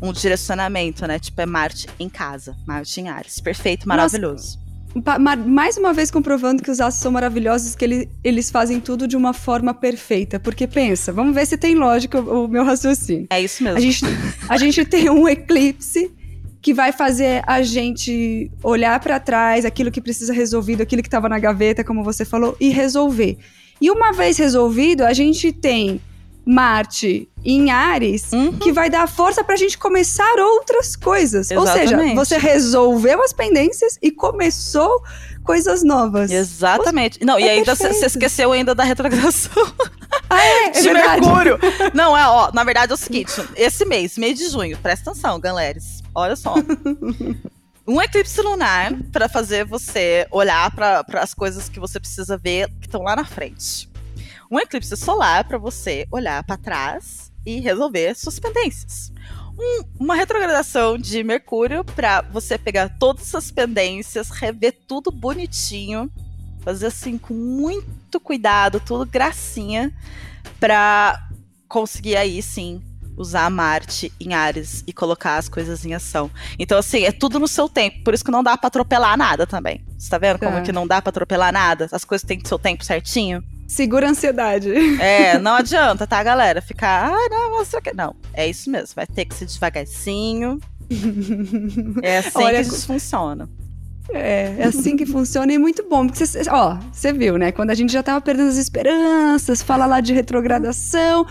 um 0.00 0.12
direcionamento, 0.12 1.06
né? 1.06 1.18
Tipo, 1.18 1.40
é 1.40 1.46
Marte 1.46 1.88
em 1.98 2.08
casa, 2.08 2.56
Marte 2.66 3.00
em 3.00 3.08
Ares. 3.08 3.40
Perfeito, 3.40 3.88
maravilhoso. 3.88 4.58
Nossa 4.58 4.65
mais 5.46 5.76
uma 5.76 5.92
vez 5.92 6.10
comprovando 6.10 6.62
que 6.62 6.70
os 6.70 6.80
astros 6.80 7.02
são 7.02 7.12
maravilhosos, 7.12 7.74
que 7.74 7.84
ele, 7.84 8.08
eles 8.24 8.50
fazem 8.50 8.80
tudo 8.80 9.06
de 9.06 9.16
uma 9.16 9.32
forma 9.32 9.74
perfeita. 9.74 10.40
Porque 10.40 10.66
pensa, 10.66 11.12
vamos 11.12 11.34
ver 11.34 11.46
se 11.46 11.56
tem 11.56 11.74
lógica 11.74 12.20
o, 12.20 12.44
o 12.44 12.48
meu 12.48 12.64
raciocínio. 12.64 13.26
É 13.30 13.40
isso 13.40 13.62
mesmo. 13.62 13.78
A 13.78 13.80
gente, 13.80 14.04
a 14.48 14.56
gente 14.56 14.84
tem 14.84 15.10
um 15.10 15.28
eclipse 15.28 16.10
que 16.62 16.74
vai 16.74 16.90
fazer 16.90 17.42
a 17.46 17.62
gente 17.62 18.50
olhar 18.62 18.98
para 18.98 19.20
trás, 19.20 19.64
aquilo 19.64 19.90
que 19.90 20.00
precisa 20.00 20.32
resolvido, 20.32 20.82
aquilo 20.82 21.02
que 21.02 21.08
estava 21.08 21.28
na 21.28 21.38
gaveta, 21.38 21.84
como 21.84 22.02
você 22.02 22.24
falou, 22.24 22.56
e 22.58 22.70
resolver. 22.70 23.38
E 23.80 23.90
uma 23.90 24.12
vez 24.12 24.36
resolvido, 24.36 25.02
a 25.02 25.12
gente 25.12 25.52
tem 25.52 26.00
Marte 26.46 27.28
em 27.44 27.72
Ares, 27.72 28.32
uhum. 28.32 28.56
que 28.56 28.72
vai 28.72 28.88
dar 28.88 29.08
força 29.08 29.42
pra 29.42 29.56
gente 29.56 29.76
começar 29.76 30.38
outras 30.38 30.94
coisas. 30.94 31.50
Exatamente. 31.50 32.16
Ou 32.16 32.24
seja, 32.24 32.38
você 32.38 32.38
resolveu 32.38 33.20
as 33.20 33.32
pendências 33.32 33.98
e 34.00 34.12
começou 34.12 35.02
coisas 35.42 35.82
novas. 35.82 36.30
Exatamente. 36.30 37.24
Não, 37.24 37.36
é 37.36 37.40
e 37.40 37.48
ainda 37.48 37.74
você 37.74 38.06
esqueceu 38.06 38.52
ainda 38.52 38.74
da 38.74 38.84
retrogradação. 38.84 39.52
Ah, 40.28 40.44
é, 40.44 40.64
é 40.66 40.70
de. 40.70 40.92
Mercúrio. 40.92 41.58
Não, 41.94 42.16
é, 42.16 42.26
ó, 42.26 42.50
na 42.52 42.64
verdade 42.64 42.90
é 42.90 42.94
o 42.94 42.98
seguinte, 42.98 43.32
esse 43.54 43.84
mês, 43.84 44.18
mês 44.18 44.36
de 44.36 44.48
junho, 44.48 44.76
presta 44.78 45.10
atenção, 45.10 45.38
galera. 45.38 45.78
Olha 46.12 46.34
só. 46.34 46.54
um 47.86 48.02
eclipse 48.02 48.40
lunar 48.40 48.92
para 49.12 49.28
fazer 49.28 49.64
você 49.64 50.26
olhar 50.32 50.74
para 50.74 51.04
as 51.20 51.32
coisas 51.32 51.68
que 51.68 51.78
você 51.78 52.00
precisa 52.00 52.36
ver 52.36 52.68
que 52.80 52.86
estão 52.86 53.02
lá 53.02 53.14
na 53.14 53.24
frente 53.24 53.88
um 54.50 54.58
eclipse 54.58 54.96
solar 54.96 55.44
para 55.44 55.58
você 55.58 56.06
olhar 56.10 56.42
para 56.44 56.56
trás 56.56 57.32
e 57.44 57.60
resolver 57.60 58.14
suas 58.14 58.38
pendências. 58.38 59.12
Um, 59.58 59.82
uma 59.98 60.14
retrogradação 60.14 60.98
de 60.98 61.24
Mercúrio 61.24 61.84
para 61.84 62.20
você 62.20 62.58
pegar 62.58 62.90
todas 62.98 63.28
essas 63.28 63.50
pendências, 63.50 64.30
rever 64.30 64.76
tudo 64.86 65.10
bonitinho, 65.10 66.10
fazer 66.60 66.86
assim 66.86 67.16
com 67.16 67.32
muito 67.32 68.20
cuidado, 68.20 68.80
tudo 68.80 69.06
gracinha, 69.06 69.94
para 70.60 71.28
conseguir 71.68 72.16
aí 72.16 72.42
sim 72.42 72.82
usar 73.16 73.48
Marte 73.50 74.12
em 74.20 74.34
Ares 74.34 74.84
e 74.86 74.92
colocar 74.92 75.38
as 75.38 75.48
coisas 75.48 75.86
em 75.86 75.94
ação. 75.94 76.30
Então, 76.58 76.78
assim, 76.78 77.04
é 77.04 77.12
tudo 77.12 77.38
no 77.38 77.48
seu 77.48 77.68
tempo. 77.68 78.04
Por 78.04 78.12
isso 78.12 78.24
que 78.24 78.30
não 78.30 78.42
dá 78.42 78.56
para 78.58 78.68
atropelar 78.68 79.16
nada 79.16 79.46
também. 79.46 79.82
Você 79.98 80.10
tá 80.10 80.18
vendo 80.18 80.38
como 80.38 80.58
é. 80.58 80.60
que 80.60 80.72
não 80.72 80.86
dá 80.86 81.00
para 81.00 81.10
atropelar 81.10 81.52
nada? 81.52 81.88
As 81.90 82.04
coisas 82.04 82.26
têm 82.26 82.40
seu 82.44 82.58
tempo 82.58 82.84
certinho. 82.84 83.42
Segura 83.66 84.06
a 84.06 84.10
ansiedade. 84.10 84.72
É, 85.00 85.38
não 85.38 85.54
adianta, 85.54 86.06
tá, 86.06 86.22
galera? 86.22 86.62
Ficar, 86.62 87.10
ah, 87.10 87.28
não, 87.30 87.50
não 87.50 87.64
sei 87.64 87.78
o 87.78 87.82
que. 87.82 87.92
Não, 87.92 88.14
é 88.32 88.48
isso 88.48 88.70
mesmo. 88.70 88.94
Vai 88.94 89.06
ter 89.06 89.24
que 89.24 89.34
ser 89.34 89.46
devagarzinho. 89.46 90.60
é 92.02 92.18
assim 92.18 92.42
Olha, 92.42 92.62
que 92.62 92.68
isso 92.68 92.86
funciona. 92.86 93.48
É, 94.10 94.54
é 94.58 94.64
assim 94.64 94.96
que 94.96 95.04
funciona 95.04 95.50
e 95.52 95.56
é 95.56 95.58
muito 95.58 95.88
bom. 95.88 96.06
Porque 96.06 96.24
você, 96.24 96.42
ó, 96.48 96.78
você 96.92 97.12
viu, 97.12 97.36
né? 97.36 97.50
Quando 97.50 97.70
a 97.70 97.74
gente 97.74 97.92
já 97.92 98.02
tava 98.02 98.20
perdendo 98.20 98.48
as 98.48 98.56
esperanças, 98.56 99.62
fala 99.62 99.84
lá 99.86 100.00
de 100.00 100.12
retrogradação 100.12 101.26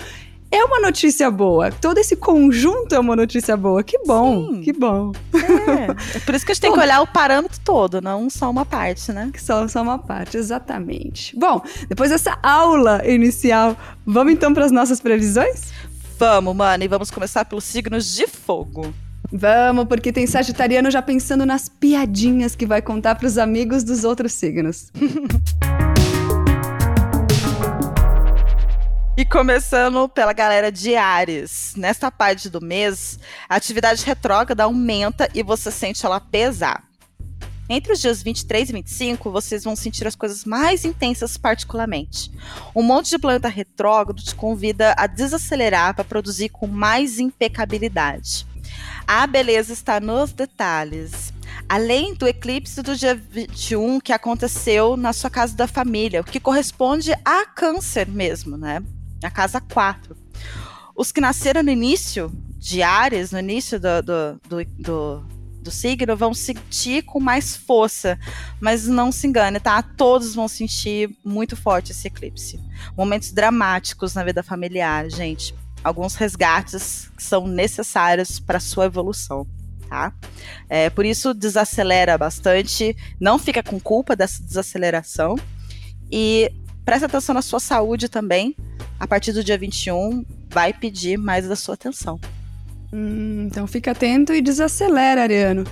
é 0.56 0.64
uma 0.64 0.80
notícia 0.80 1.30
boa. 1.30 1.72
Todo 1.72 1.98
esse 1.98 2.16
conjunto 2.16 2.96
é 2.96 3.00
uma 3.00 3.16
notícia 3.16 3.56
boa. 3.58 3.84
Que 3.84 4.00
bom, 4.06 4.54
Sim. 4.54 4.62
que 4.62 4.74
bom. 4.74 5.12
É. 5.34 6.18
é 6.18 6.20
por 6.20 6.36
isso 6.36 6.46
que 6.46 6.52
a 6.52 6.56
gente 6.56 6.62
tem 6.62 6.74
que 6.74 6.80
olhar 6.80 7.02
o 7.02 7.08
parâmetro 7.08 7.60
todo, 7.64 8.02
não 8.02 8.30
só 8.30 8.50
uma 8.50 8.66
parte, 8.66 9.12
né? 9.12 9.32
Só, 9.38 9.68
só 9.68 9.82
uma 9.82 10.00
parte, 10.00 10.38
exatamente. 10.38 11.38
Bom, 11.38 11.62
depois 11.88 12.10
dessa 12.10 12.38
aula 12.42 13.02
inicial, 13.08 13.76
vamos 14.06 14.34
então 14.34 14.54
para 14.54 14.66
as 14.66 14.72
nossas 14.72 15.00
previsões? 15.00 15.72
Vamos, 16.18 16.56
mano, 16.56 16.84
e 16.84 16.88
vamos 16.88 17.12
começar 17.12 17.46
pelos 17.46 17.64
signos 17.64 18.16
de 18.16 18.26
fogo. 18.28 18.94
Vamos, 19.32 19.86
porque 19.86 20.14
tem 20.14 20.26
Sagitariano 20.26 20.90
já 20.90 21.02
pensando 21.02 21.46
nas 21.46 21.68
piadinhas 21.68 22.56
que 22.56 22.66
vai 22.66 22.82
contar 22.82 23.16
para 23.16 23.28
os 23.28 23.38
amigos 23.38 23.84
dos 23.84 24.04
outros 24.04 24.32
signos. 24.34 24.92
E 29.18 29.24
começando 29.24 30.10
pela 30.10 30.34
galera 30.34 30.70
de 30.70 30.94
Ares. 30.98 31.74
Nesta 31.78 32.12
parte 32.12 32.50
do 32.50 32.60
mês, 32.60 33.18
a 33.48 33.56
atividade 33.56 34.04
retrógrada 34.06 34.66
aumenta 34.66 35.30
e 35.34 35.42
você 35.42 35.72
sente 35.72 36.06
ela 36.06 36.20
pesar. 36.20 36.84
Entre 37.70 37.94
os 37.94 38.02
dias 38.02 38.22
23 38.22 38.70
e 38.70 38.74
25, 38.74 39.32
vocês 39.32 39.64
vão 39.64 39.74
sentir 39.74 40.06
as 40.06 40.18
coisas 40.18 40.44
mais 40.44 40.84
intensas 40.84 41.38
particularmente. 41.38 42.30
Um 42.76 42.84
monte 42.84 43.10
de 43.10 43.18
planeta 43.18 43.48
retrógrado 43.48 44.22
te 44.22 44.36
convida 44.36 44.94
a 44.98 45.08
desacelerar 45.08 45.96
para 45.96 46.04
produzir 46.04 46.50
com 46.50 46.68
mais 46.68 47.18
impecabilidade. 47.18 48.46
A 49.08 49.26
beleza 49.26 49.72
está 49.72 50.02
nos 50.02 50.34
detalhes. 50.34 51.34
Além 51.70 52.14
do 52.16 52.28
eclipse 52.28 52.82
do 52.82 52.94
dia 52.98 53.16
21 53.16 54.02
que 54.02 54.12
aconteceu 54.12 54.98
na 54.98 55.14
sua 55.14 55.30
casa 55.30 55.56
da 55.56 55.68
família, 55.68 56.20
o 56.20 56.26
que 56.26 56.38
corresponde 56.38 57.14
a 57.24 57.46
câncer 57.46 58.10
mesmo, 58.10 58.58
né? 58.58 58.84
A 59.24 59.32
casa 59.32 59.62
4. 59.62 60.16
Os 60.96 61.12
que 61.12 61.22
nasceram 61.22 61.64
no 61.64 61.70
início 61.70 62.32
de 62.58 62.82
Ares, 62.82 63.32
no 63.32 63.40
início 63.40 63.80
do, 63.80 64.02
do, 64.02 64.42
do, 64.48 64.66
do, 64.80 65.26
do 65.62 65.72
signo, 65.72 66.16
vão 66.16 66.34
sentir 66.34 67.04
com 67.04 67.20
mais 67.20 67.56
força. 67.56 68.18
Mas 68.60 68.88
não 68.88 69.12
se 69.12 69.28
engane, 69.28 69.60
tá? 69.60 69.82
Todos 69.84 70.34
vão 70.34 70.48
sentir 70.48 71.16
muito 71.24 71.56
forte 71.56 71.92
esse 71.92 72.08
eclipse. 72.08 72.60
Momentos 72.98 73.32
dramáticos 73.32 74.14
na 74.14 74.24
vida 74.24 74.42
familiar, 74.42 75.10
gente. 75.10 75.54
Alguns 75.84 76.16
resgates 76.16 77.12
que 77.16 77.22
são 77.22 77.46
necessários 77.46 78.40
para 78.40 78.60
sua 78.60 78.86
evolução. 78.86 79.46
Tá? 79.88 80.12
É, 80.68 80.90
por 80.90 81.06
isso 81.06 81.32
desacelera 81.32 82.18
bastante, 82.18 82.98
não 83.20 83.38
fica 83.38 83.62
com 83.62 83.80
culpa 83.80 84.16
dessa 84.16 84.42
desaceleração 84.42 85.36
e 86.12 86.52
presta 86.84 87.06
atenção 87.06 87.36
na 87.36 87.42
sua 87.44 87.60
saúde 87.60 88.10
também, 88.10 88.56
a 89.00 89.08
partir 89.08 89.32
do 89.32 89.44
dia 89.44 89.58
21, 89.58 90.26
vai 90.50 90.74
pedir 90.74 91.18
mais 91.18 91.48
da 91.48 91.56
sua 91.56 91.76
atenção. 91.76 92.20
Hum, 92.94 93.46
então 93.48 93.68
fica 93.68 93.92
atento 93.92 94.34
e 94.34 94.42
desacelera, 94.42 95.24
Ariano. 95.24 95.64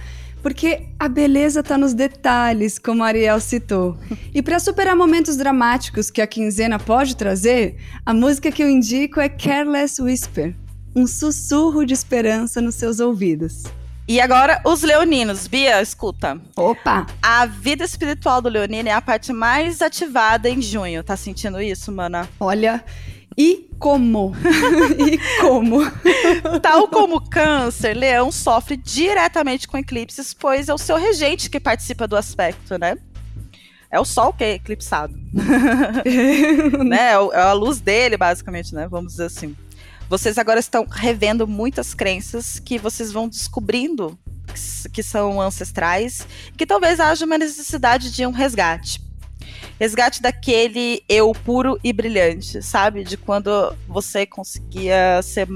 Porque 0.42 0.88
a 1.00 1.08
beleza 1.08 1.62
está 1.62 1.78
nos 1.78 1.94
detalhes, 1.94 2.78
como 2.78 3.04
a 3.04 3.08
Ariel 3.08 3.40
citou. 3.40 3.98
E 4.34 4.42
para 4.42 4.60
superar 4.60 4.96
momentos 4.96 5.38
dramáticos 5.38 6.12
que 6.12 6.22
a 6.22 6.28
quinzena 6.28 6.78
pode 6.78 7.16
trazer, 7.16 7.78
a 8.06 8.14
música 8.14 8.52
que 8.52 8.62
eu 8.62 8.70
indico 8.70 9.22
é 9.22 9.30
Careless 9.30 10.02
Whisper 10.02 10.54
um 10.96 11.08
sussurro 11.08 11.86
de 11.86 11.94
esperança 11.94 12.62
nos 12.62 12.76
seus 12.76 13.00
ouvidos. 13.00 13.64
E 14.08 14.20
agora, 14.20 14.62
os 14.66 14.84
leoninos. 14.84 15.48
Bia, 15.48 15.82
escuta. 15.82 16.40
Opa! 16.56 17.08
A 17.22 17.46
vida 17.46 17.86
espiritual 17.86 18.42
do 18.42 18.50
leonino 18.50 18.90
é 18.90 18.92
a 18.92 19.02
parte 19.02 19.32
mais 19.32 19.82
ativada 19.82 20.50
em 20.50 20.62
junho. 20.62 21.04
Tá 21.04 21.16
sentindo 21.16 21.62
isso, 21.62 21.92
mana? 21.92 22.30
Olha, 22.40 22.84
e 23.38 23.70
como? 23.80 24.34
e 25.08 25.20
como? 25.42 25.80
Tal 26.62 26.88
como 26.88 27.22
câncer, 27.30 27.96
leão 27.96 28.32
sofre 28.32 28.78
diretamente 28.78 29.68
com 29.68 29.78
eclipses, 29.78 30.34
pois 30.34 30.70
é 30.70 30.74
o 30.74 30.78
seu 30.78 30.98
regente 30.98 31.50
que 31.50 31.60
participa 31.60 32.08
do 32.08 32.16
aspecto, 32.16 32.78
né? 32.78 32.98
É 33.92 34.00
o 34.00 34.06
sol 34.06 34.34
que 34.34 34.44
é 34.44 34.54
eclipsado. 34.54 35.14
né? 36.86 37.12
É, 37.12 37.12
é 37.12 37.42
a 37.42 37.54
luz 37.54 37.80
dele, 37.80 38.18
basicamente, 38.18 38.74
né? 38.74 38.88
Vamos 38.88 39.14
dizer 39.14 39.26
assim. 39.26 39.56
Vocês 40.10 40.38
agora 40.38 40.60
estão 40.60 40.86
revendo 40.90 41.48
muitas 41.48 41.94
crenças 41.94 42.60
que 42.60 42.78
vocês 42.78 43.12
vão 43.12 43.28
descobrindo 43.28 44.18
que 44.92 45.02
são 45.02 45.42
ancestrais, 45.42 46.28
que 46.58 46.66
talvez 46.66 47.00
haja 47.00 47.26
uma 47.26 47.38
necessidade 47.38 48.12
de 48.12 48.26
um 48.26 48.32
resgate. 48.32 49.02
Resgate 49.80 50.22
daquele 50.22 51.04
eu 51.08 51.32
puro 51.32 51.80
e 51.84 51.92
brilhante, 51.92 52.62
sabe? 52.62 53.04
De 53.04 53.18
quando 53.18 53.76
você 53.88 54.26
conseguia 54.26 55.22
ser 55.22 55.48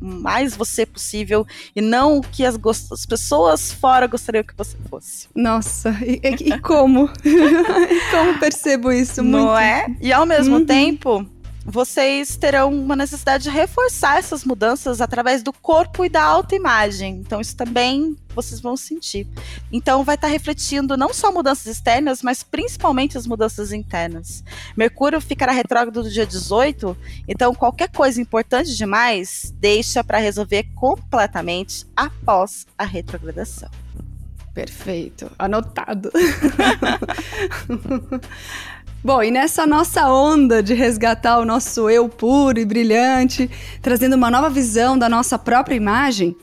mais 0.00 0.56
você 0.56 0.84
possível 0.84 1.46
e 1.74 1.80
não 1.80 2.18
o 2.18 2.20
que 2.20 2.44
as, 2.44 2.58
as, 2.92 3.06
pessoas 3.06 3.72
fora 3.72 4.06
gostariam 4.06 4.44
que 4.44 4.54
você 4.56 4.76
fosse. 4.88 5.28
Nossa, 5.34 5.90
e, 6.04 6.20
e 6.22 6.58
como? 6.60 7.08
como 8.10 8.38
percebo 8.38 8.92
isso? 8.92 9.22
Não 9.22 9.46
muito. 9.46 9.56
é? 9.56 9.86
E 10.00 10.12
ao 10.12 10.26
mesmo 10.26 10.56
uhum. 10.56 10.66
tempo, 10.66 11.26
vocês 11.66 12.36
terão 12.36 12.72
uma 12.72 12.94
necessidade 12.94 13.44
de 13.44 13.50
reforçar 13.50 14.18
essas 14.18 14.44
mudanças 14.44 15.00
através 15.00 15.42
do 15.42 15.52
corpo 15.52 16.04
e 16.04 16.08
da 16.08 16.22
autoimagem. 16.22 17.16
Então, 17.16 17.40
isso 17.40 17.56
também 17.56 18.16
vocês 18.34 18.60
vão 18.60 18.76
sentir. 18.76 19.26
Então, 19.72 20.04
vai 20.04 20.14
estar 20.14 20.28
refletindo 20.28 20.96
não 20.96 21.12
só 21.12 21.32
mudanças 21.32 21.66
externas, 21.66 22.22
mas 22.22 22.44
principalmente 22.44 23.18
as 23.18 23.26
mudanças 23.26 23.72
internas. 23.72 24.44
Mercúrio 24.76 25.20
ficará 25.20 25.50
retrógrado 25.50 26.04
do 26.04 26.10
dia 26.10 26.24
18, 26.24 26.96
então 27.26 27.52
qualquer 27.52 27.90
coisa 27.90 28.20
importante 28.20 28.76
demais, 28.76 29.52
deixa 29.58 30.04
para 30.04 30.18
resolver 30.18 30.68
completamente 30.74 31.84
após 31.96 32.64
a 32.78 32.84
retrogradação. 32.84 33.68
Perfeito, 34.54 35.30
anotado. 35.38 36.10
Bom, 39.06 39.22
e 39.22 39.30
nessa 39.30 39.64
nossa 39.64 40.10
onda 40.10 40.60
de 40.60 40.74
resgatar 40.74 41.38
o 41.38 41.44
nosso 41.44 41.88
eu 41.88 42.08
puro 42.08 42.58
e 42.58 42.64
brilhante, 42.64 43.48
trazendo 43.80 44.16
uma 44.16 44.32
nova 44.32 44.50
visão 44.50 44.98
da 44.98 45.08
nossa 45.08 45.38
própria 45.38 45.76
imagem, 45.76 46.36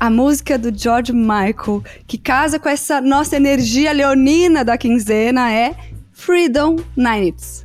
a 0.00 0.10
música 0.10 0.58
do 0.58 0.76
George 0.76 1.12
Michael, 1.12 1.80
que 2.08 2.18
casa 2.18 2.58
com 2.58 2.68
essa 2.68 3.00
nossa 3.00 3.36
energia 3.36 3.92
leonina 3.92 4.64
da 4.64 4.76
quinzena, 4.76 5.52
é 5.52 5.76
Freedom 6.10 6.80
Nights. 6.96 7.64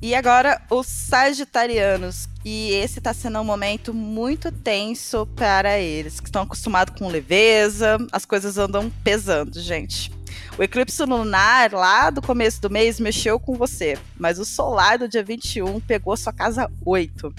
E 0.00 0.14
agora, 0.14 0.62
os 0.70 0.86
Sagitarianos. 0.86 2.30
E 2.42 2.70
esse 2.72 2.98
está 2.98 3.12
sendo 3.12 3.40
um 3.40 3.44
momento 3.44 3.92
muito 3.92 4.50
tenso 4.50 5.26
para 5.36 5.78
eles, 5.78 6.18
que 6.18 6.28
estão 6.28 6.40
acostumados 6.40 6.98
com 6.98 7.08
leveza, 7.08 7.98
as 8.10 8.24
coisas 8.24 8.56
andam 8.56 8.90
pesando, 9.04 9.60
gente. 9.60 10.10
O 10.58 10.62
eclipse 10.62 11.02
lunar 11.04 11.72
lá 11.72 12.10
do 12.10 12.20
começo 12.20 12.60
do 12.60 12.68
mês 12.68 13.00
mexeu 13.00 13.40
com 13.40 13.54
você, 13.54 13.98
mas 14.18 14.38
o 14.38 14.44
solar 14.44 14.98
do 14.98 15.08
dia 15.08 15.24
21 15.24 15.80
pegou 15.80 16.14
sua 16.14 16.32
casa 16.32 16.70
8. 16.84 17.34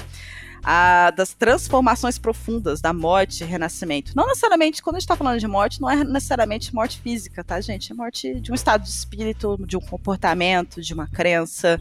A, 0.65 1.11
das 1.11 1.33
transformações 1.33 2.17
profundas, 2.17 2.79
da 2.81 2.93
morte 2.93 3.43
e 3.43 3.45
renascimento. 3.45 4.13
Não 4.15 4.25
necessariamente, 4.25 4.81
quando 4.81 4.95
a 4.95 4.99
gente 4.99 5.03
está 5.03 5.15
falando 5.15 5.39
de 5.39 5.47
morte, 5.47 5.79
não 5.79 5.89
é 5.89 6.03
necessariamente 6.03 6.73
morte 6.73 6.99
física, 7.01 7.43
tá, 7.43 7.59
gente? 7.59 7.91
É 7.91 7.95
morte 7.95 8.39
de 8.39 8.51
um 8.51 8.55
estado 8.55 8.83
de 8.83 8.89
espírito, 8.89 9.59
de 9.67 9.75
um 9.75 9.81
comportamento, 9.81 10.81
de 10.81 10.93
uma 10.93 11.05
crença, 11.05 11.79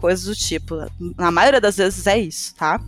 coisas 0.00 0.24
do 0.24 0.34
tipo. 0.34 0.76
Na 1.16 1.30
maioria 1.30 1.60
das 1.60 1.76
vezes 1.76 2.06
é 2.06 2.18
isso, 2.18 2.54
tá? 2.54 2.80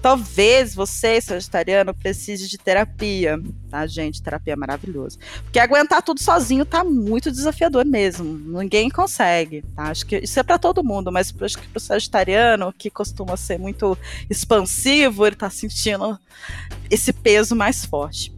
Talvez 0.00 0.74
você, 0.74 1.20
sagitariano, 1.20 1.92
precise 1.92 2.48
de 2.48 2.56
terapia, 2.56 3.40
tá, 3.68 3.86
gente? 3.86 4.22
Terapia 4.22 4.52
é 4.52 4.56
maravilhosa. 4.56 5.18
Porque 5.42 5.58
aguentar 5.58 6.02
tudo 6.02 6.20
sozinho 6.20 6.64
tá 6.64 6.84
muito 6.84 7.30
desafiador 7.30 7.84
mesmo. 7.84 8.24
Ninguém 8.58 8.90
consegue, 8.90 9.62
tá? 9.74 9.84
Acho 9.84 10.06
que 10.06 10.18
isso 10.18 10.38
é 10.38 10.42
para 10.42 10.58
todo 10.58 10.84
mundo, 10.84 11.10
mas 11.10 11.34
acho 11.40 11.58
que 11.58 11.66
pro 11.68 11.80
sagitariano, 11.80 12.72
que 12.72 12.90
costuma 12.90 13.36
ser 13.36 13.58
muito 13.58 13.98
expansivo, 14.30 15.26
ele 15.26 15.36
tá 15.36 15.50
sentindo 15.50 16.18
esse 16.90 17.12
peso 17.12 17.56
mais 17.56 17.84
forte. 17.84 18.37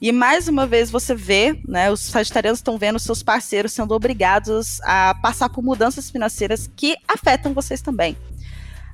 E 0.00 0.12
mais 0.12 0.46
uma 0.48 0.66
vez 0.66 0.90
você 0.90 1.14
vê, 1.14 1.58
né, 1.66 1.90
os 1.90 2.00
sagitarianos 2.00 2.58
estão 2.58 2.76
vendo 2.76 2.98
seus 2.98 3.22
parceiros 3.22 3.72
sendo 3.72 3.92
obrigados 3.94 4.80
a 4.82 5.14
passar 5.14 5.48
por 5.48 5.62
mudanças 5.62 6.10
financeiras 6.10 6.70
que 6.76 6.96
afetam 7.08 7.54
vocês 7.54 7.80
também. 7.80 8.16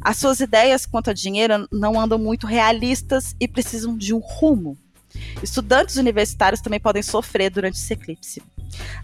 As 0.01 0.17
suas 0.17 0.41
ideias 0.41 0.87
quanto 0.87 1.11
a 1.11 1.13
dinheiro 1.13 1.69
não 1.71 1.99
andam 1.99 2.19
muito 2.19 2.47
realistas 2.47 3.37
e 3.41 3.47
precisam 3.47 3.97
de 3.97 4.13
um 4.15 4.19
rumo. 4.19 4.77
Estudantes 5.43 5.97
universitários 5.97 6.61
também 6.61 6.81
podem 6.81 7.03
sofrer 7.03 7.51
durante 7.51 7.77
esse 7.77 7.93
eclipse. 7.93 8.43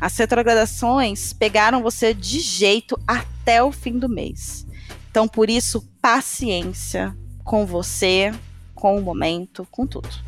As 0.01 0.17
retrogradações 0.17 1.33
pegaram 1.33 1.83
você 1.83 2.15
de 2.15 2.41
jeito 2.41 2.99
até 3.07 3.63
o 3.63 3.71
fim 3.71 3.99
do 3.99 4.09
mês. 4.09 4.67
Então, 5.11 5.29
por 5.29 5.51
isso, 5.51 5.87
paciência 6.01 7.17
com 7.45 7.67
você, 7.67 8.33
com 8.75 8.99
o 8.99 9.03
momento, 9.03 9.67
com 9.71 9.87
tudo. 9.87 10.28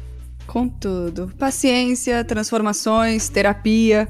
Com 0.50 0.68
tudo. 0.68 1.32
Paciência, 1.38 2.24
transformações, 2.24 3.28
terapia. 3.28 4.08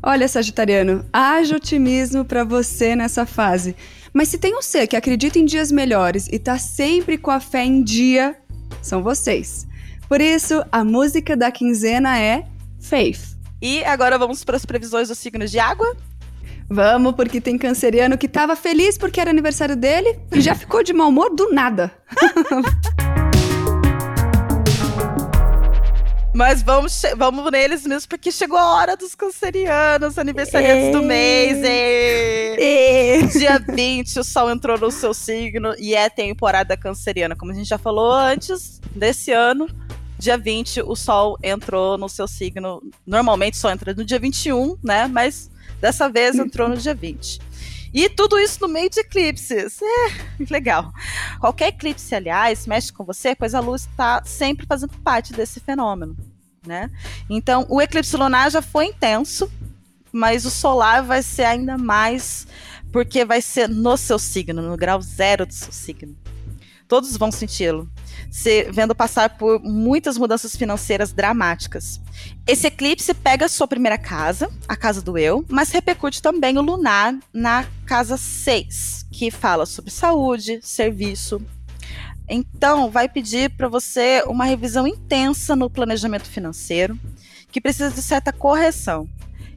Olha, 0.00 0.28
Sagitariano, 0.28 1.04
haja 1.12 1.56
otimismo 1.56 2.24
para 2.24 2.44
você 2.44 2.94
nessa 2.94 3.26
fase. 3.26 3.74
Mas 4.12 4.28
se 4.28 4.38
tem 4.38 4.56
um 4.56 4.62
ser 4.62 4.86
que 4.86 4.94
acredita 4.94 5.36
em 5.36 5.44
dias 5.44 5.72
melhores 5.72 6.28
e 6.30 6.38
tá 6.38 6.58
sempre 6.58 7.18
com 7.18 7.32
a 7.32 7.40
fé 7.40 7.64
em 7.64 7.82
dia, 7.82 8.36
são 8.80 9.02
vocês. 9.02 9.66
Por 10.08 10.20
isso, 10.20 10.64
a 10.70 10.84
música 10.84 11.36
da 11.36 11.50
quinzena 11.50 12.20
é 12.20 12.46
Faith. 12.78 13.36
E 13.60 13.82
agora 13.84 14.16
vamos 14.16 14.44
para 14.44 14.56
as 14.56 14.64
previsões 14.64 15.08
dos 15.08 15.18
signos 15.18 15.50
de 15.50 15.58
água? 15.58 15.96
Vamos, 16.70 17.14
porque 17.16 17.40
tem 17.40 17.58
canceriano 17.58 18.16
que 18.16 18.28
tava 18.28 18.54
feliz 18.54 18.96
porque 18.96 19.20
era 19.20 19.30
aniversário 19.30 19.74
dele 19.74 20.20
e 20.30 20.40
já 20.40 20.54
ficou 20.54 20.84
de 20.84 20.92
mau 20.92 21.08
humor 21.08 21.34
do 21.34 21.52
nada. 21.52 21.90
Mas 26.34 26.62
vamos, 26.62 27.00
vamos 27.16 27.48
neles 27.52 27.86
mesmo, 27.86 28.08
porque 28.08 28.32
chegou 28.32 28.58
a 28.58 28.74
hora 28.74 28.96
dos 28.96 29.14
cancerianos, 29.14 30.18
aniversariantes 30.18 30.90
do 30.90 31.00
mês. 31.00 31.58
E... 31.62 33.38
Dia 33.38 33.58
20, 33.60 34.18
o 34.18 34.24
sol 34.24 34.50
entrou 34.50 34.76
no 34.76 34.90
seu 34.90 35.14
signo 35.14 35.72
e 35.78 35.94
é 35.94 36.10
temporada 36.10 36.76
canceriana. 36.76 37.36
Como 37.36 37.52
a 37.52 37.54
gente 37.54 37.68
já 37.68 37.78
falou 37.78 38.12
antes, 38.12 38.80
desse 38.96 39.30
ano, 39.30 39.68
dia 40.18 40.36
20, 40.36 40.82
o 40.82 40.96
sol 40.96 41.38
entrou 41.40 41.96
no 41.96 42.08
seu 42.08 42.26
signo. 42.26 42.82
Normalmente 43.06 43.56
só 43.56 43.70
entra 43.70 43.94
no 43.94 44.04
dia 44.04 44.18
21, 44.18 44.76
né? 44.82 45.06
Mas 45.06 45.48
dessa 45.80 46.08
vez 46.08 46.34
entrou 46.36 46.68
no 46.68 46.76
dia 46.76 46.94
20. 46.94 47.38
E 47.94 48.08
tudo 48.08 48.40
isso 48.40 48.58
no 48.60 48.66
meio 48.66 48.90
de 48.90 48.98
eclipses. 48.98 49.80
É, 49.80 50.44
legal. 50.50 50.92
Qualquer 51.38 51.68
eclipse, 51.68 52.12
aliás, 52.12 52.66
mexe 52.66 52.92
com 52.92 53.04
você, 53.04 53.36
pois 53.36 53.54
a 53.54 53.60
luz 53.60 53.82
está 53.82 54.20
sempre 54.24 54.66
fazendo 54.66 54.98
parte 54.98 55.32
desse 55.32 55.60
fenômeno. 55.60 56.16
Né? 56.66 56.90
Então, 57.30 57.64
o 57.68 57.80
eclipse 57.80 58.16
lunar 58.16 58.50
já 58.50 58.60
foi 58.60 58.86
intenso, 58.86 59.48
mas 60.10 60.44
o 60.44 60.50
solar 60.50 61.04
vai 61.04 61.22
ser 61.22 61.44
ainda 61.44 61.78
mais, 61.78 62.48
porque 62.90 63.24
vai 63.24 63.40
ser 63.40 63.68
no 63.68 63.96
seu 63.96 64.18
signo, 64.18 64.60
no 64.60 64.76
grau 64.76 65.00
zero 65.00 65.46
do 65.46 65.54
seu 65.54 65.72
signo. 65.72 66.16
Todos 66.88 67.16
vão 67.16 67.30
senti-lo 67.30 67.88
se 68.34 68.64
vendo 68.64 68.96
passar 68.96 69.38
por 69.38 69.62
muitas 69.62 70.18
mudanças 70.18 70.56
financeiras 70.56 71.12
dramáticas. 71.12 72.00
Esse 72.44 72.66
eclipse 72.66 73.14
pega 73.14 73.48
sua 73.48 73.68
primeira 73.68 73.96
casa, 73.96 74.50
a 74.66 74.74
casa 74.74 75.00
do 75.00 75.16
eu, 75.16 75.44
mas 75.48 75.70
repercute 75.70 76.20
também 76.20 76.58
o 76.58 76.60
lunar 76.60 77.16
na 77.32 77.64
casa 77.86 78.16
6, 78.16 79.06
que 79.12 79.30
fala 79.30 79.64
sobre 79.64 79.92
saúde, 79.92 80.58
serviço. 80.62 81.40
Então, 82.28 82.90
vai 82.90 83.08
pedir 83.08 83.50
para 83.50 83.68
você 83.68 84.24
uma 84.26 84.44
revisão 84.44 84.84
intensa 84.84 85.54
no 85.54 85.70
planejamento 85.70 86.28
financeiro, 86.28 86.98
que 87.52 87.60
precisa 87.60 87.92
de 87.92 88.02
certa 88.02 88.32
correção. 88.32 89.08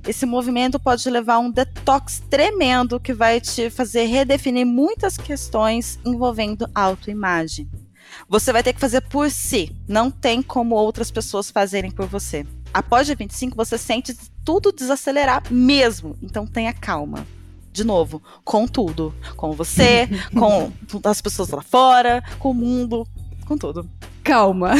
Esse 0.07 0.27
movimento 0.27 0.79
pode 0.79 1.09
levar 1.09 1.33
a 1.33 1.39
um 1.39 1.49
detox 1.49 2.21
tremendo 2.29 2.99
que 2.99 3.11
vai 3.11 3.41
te 3.41 3.71
fazer 3.71 4.05
redefinir 4.05 4.67
muitas 4.67 5.17
questões 5.17 5.97
envolvendo 6.05 6.69
autoimagem. 6.75 7.67
Você 8.27 8.51
vai 8.51 8.63
ter 8.63 8.73
que 8.73 8.79
fazer 8.79 9.01
por 9.01 9.29
si. 9.29 9.75
Não 9.87 10.09
tem 10.11 10.41
como 10.41 10.75
outras 10.75 11.11
pessoas 11.11 11.49
fazerem 11.49 11.91
por 11.91 12.07
você. 12.07 12.45
Após 12.73 13.07
dia 13.07 13.15
25, 13.15 13.55
você 13.55 13.77
sente 13.77 14.15
tudo 14.43 14.71
desacelerar 14.71 15.43
mesmo. 15.51 16.15
Então 16.21 16.45
tenha 16.45 16.73
calma. 16.73 17.25
De 17.71 17.83
novo, 17.83 18.21
com 18.43 18.67
tudo. 18.67 19.13
Com 19.35 19.53
você, 19.53 20.07
com 20.33 20.71
as 21.03 21.21
pessoas 21.21 21.49
lá 21.49 21.61
fora, 21.61 22.23
com 22.39 22.51
o 22.51 22.53
mundo, 22.53 23.07
com 23.45 23.57
tudo. 23.57 23.87
Calma. 24.23 24.73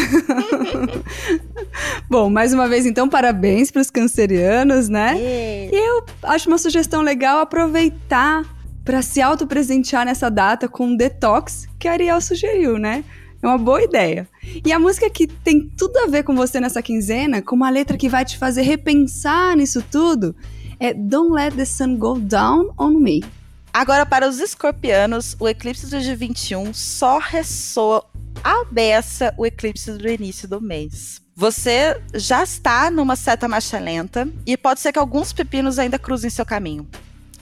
Bom, 2.10 2.30
mais 2.30 2.54
uma 2.54 2.68
vez, 2.68 2.86
então, 2.86 3.08
parabéns 3.08 3.72
para 3.72 3.82
os 3.82 3.90
cancerianos, 3.90 4.90
né? 4.90 5.16
E 5.18 5.70
eu 5.74 6.06
acho 6.24 6.50
uma 6.50 6.58
sugestão 6.58 7.02
legal 7.02 7.40
aproveitar 7.40 8.44
para 8.88 9.02
se 9.02 9.22
autopresentear 9.22 10.06
nessa 10.06 10.32
data 10.32 10.70
com 10.70 10.88
um 10.88 10.96
detox 10.96 11.68
que 11.78 11.90
a 11.90 11.92
Ariel 11.92 12.22
sugeriu, 12.22 12.78
né? 12.78 13.04
É 13.44 13.46
uma 13.46 13.58
boa 13.58 13.84
ideia. 13.84 14.30
E 14.66 14.72
a 14.72 14.80
música 14.80 15.10
que 15.10 15.28
tem 15.28 15.70
tudo 15.78 15.98
a 15.98 16.08
ver 16.08 16.24
com 16.24 16.34
você 16.34 16.58
nessa 16.58 16.82
quinzena, 16.82 17.42
com 17.42 17.54
uma 17.54 17.70
letra 17.70 17.98
que 17.98 18.08
vai 18.08 18.24
te 18.24 18.38
fazer 18.38 18.62
repensar 18.62 19.58
nisso 19.58 19.84
tudo, 19.92 20.34
é 20.80 20.94
Don't 20.94 21.34
Let 21.34 21.54
the 21.56 21.66
Sun 21.66 21.98
Go 21.98 22.18
Down 22.18 22.74
on 22.80 22.92
Me. 22.92 23.26
Agora, 23.74 24.06
para 24.06 24.26
os 24.26 24.40
escorpianos, 24.40 25.36
o 25.38 25.50
eclipse 25.50 25.90
do 25.90 26.00
dia 26.00 26.16
21 26.16 26.74
só 26.74 27.20
ressoa 27.20 28.06
a 28.42 28.64
beça 28.72 29.34
o 29.38 29.46
eclipse 29.46 29.92
do 29.92 30.08
início 30.08 30.48
do 30.48 30.62
mês. 30.62 31.22
Você 31.36 32.02
já 32.16 32.42
está 32.42 32.90
numa 32.90 33.18
seta 33.18 33.50
marcha 33.50 33.80
lenta 33.80 34.30
e 34.46 34.56
pode 34.56 34.80
ser 34.80 34.94
que 34.94 34.98
alguns 34.98 35.34
pepinos 35.34 35.78
ainda 35.78 36.00
cruzem 36.00 36.30
seu 36.30 36.46
caminho. 36.46 36.88